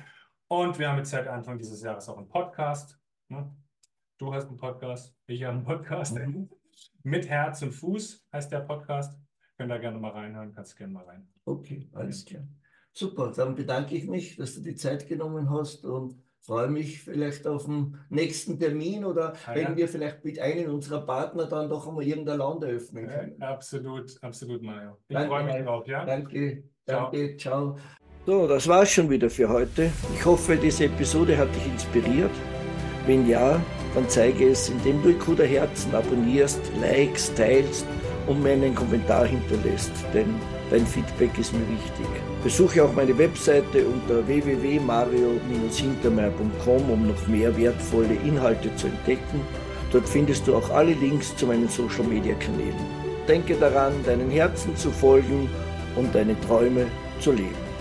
Und 0.49 0.79
wir 0.79 0.89
haben 0.89 0.99
jetzt 0.99 1.11
seit 1.11 1.29
Anfang 1.29 1.59
dieses 1.59 1.83
Jahres 1.83 2.09
auch 2.09 2.19
einen 2.19 2.29
Podcast. 2.29 2.99
Ne? 3.29 3.55
Du 4.19 4.35
hast 4.35 4.49
einen 4.49 4.57
Podcast, 4.57 5.17
ich 5.27 5.43
habe 5.45 5.57
einen 5.57 5.65
Podcast. 5.65 6.17
Mit 7.05 7.29
Herz 7.29 7.63
und 7.63 7.73
Fuß 7.73 8.27
heißt 8.33 8.51
der 8.53 8.61
Podcast. 8.61 9.19
Könnt 9.57 9.71
da 9.71 9.79
gerne 9.79 9.99
mal 9.99 10.11
reinhören, 10.11 10.53
kannst 10.53 10.77
gerne 10.77 10.93
mal 10.93 11.05
rein. 11.05 11.29
Okay, 11.45 11.89
alles 11.93 12.25
klar. 12.25 12.43
Super, 12.93 13.33
dann 13.35 13.55
bedanke 13.55 13.95
ich 13.97 14.07
mich, 14.07 14.37
dass 14.37 14.55
du 14.55 14.61
die 14.63 14.75
Zeit 14.75 15.07
genommen 15.09 15.49
hast 15.51 15.85
und 15.85 16.22
freue 16.43 16.69
mich 16.69 17.01
vielleicht 17.03 17.47
auf 17.47 17.65
den 17.67 17.97
nächsten 18.11 18.59
Termin 18.59 19.05
oder 19.05 19.35
Ah, 19.47 19.55
wenn 19.55 19.63
ja. 19.65 19.77
wir 19.77 19.89
vielleicht 19.89 20.25
mit 20.25 20.39
einem 20.39 20.73
unserer 20.75 21.05
Partner 21.07 21.47
dann 21.47 21.69
doch 21.69 21.87
einmal 21.89 22.05
irgendein 22.05 22.39
Land 22.39 22.65
eröffnen 22.65 23.09
Ja, 23.09 23.11
können. 23.11 23.43
absolut, 23.43 24.17
absolut, 24.23 24.63
Mario. 24.63 24.99
Ich 25.09 25.15
Danke, 25.15 25.29
freue 25.29 25.45
mich 25.45 25.57
drauf, 25.65 25.87
ja? 25.87 26.05
Danke, 26.05 26.65
Ciao. 26.87 27.13
danke, 27.13 27.37
ciao. 27.37 27.77
So, 28.27 28.47
das 28.47 28.69
war's 28.69 28.91
schon 28.91 29.11
wieder 29.11 29.31
für 29.31 29.49
heute. 29.49 29.93
Ich 30.15 30.25
hoffe, 30.25 30.57
diese 30.57 30.85
Episode 30.87 31.37
hat 31.37 31.55
dich 31.55 31.67
inspiriert. 31.67 32.31
Wenn 33.07 33.27
ja, 33.29 33.61
dann 33.95 34.09
zeige 34.09 34.49
es, 34.51 34.69
indem 34.69 35.03
du 35.03 35.11
Ikuda 35.11 35.45
Herzen 35.45 35.95
abonnierst, 35.95 36.61
likest, 36.81 37.37
teilst 37.37 37.87
und 38.27 38.43
mir 38.43 38.53
einen 38.53 38.75
Kommentar 38.75 39.27
hinterlässt, 39.27 39.93
denn 40.15 40.41
dein 40.71 40.87
Feedback 40.87 41.37
ist 41.39 41.53
mir 41.53 41.69
wichtig. 41.69 42.07
Besuche 42.43 42.85
auch 42.85 42.93
meine 42.93 43.17
Webseite 43.17 43.87
unter 43.87 44.27
www.mario-hintermeier.com, 44.27 46.91
um 46.91 47.07
noch 47.07 47.27
mehr 47.29 47.57
wertvolle 47.57 48.15
Inhalte 48.27 48.75
zu 48.75 48.89
entdecken. 48.89 49.41
Dort 49.93 50.09
findest 50.09 50.49
du 50.49 50.57
auch 50.57 50.71
alle 50.71 50.95
Links 50.95 51.37
zu 51.37 51.47
meinen 51.47 51.69
Social 51.69 52.03
Media 52.05 52.35
Kanälen. 52.35 52.75
Denke 53.29 53.55
daran, 53.55 53.93
deinen 54.05 54.31
Herzen 54.31 54.77
zu 54.77 54.91
folgen 54.91 55.49
und 55.95 56.13
deine 56.15 56.39
Träume 56.41 56.87
zu 57.21 57.31
leben. 57.31 57.72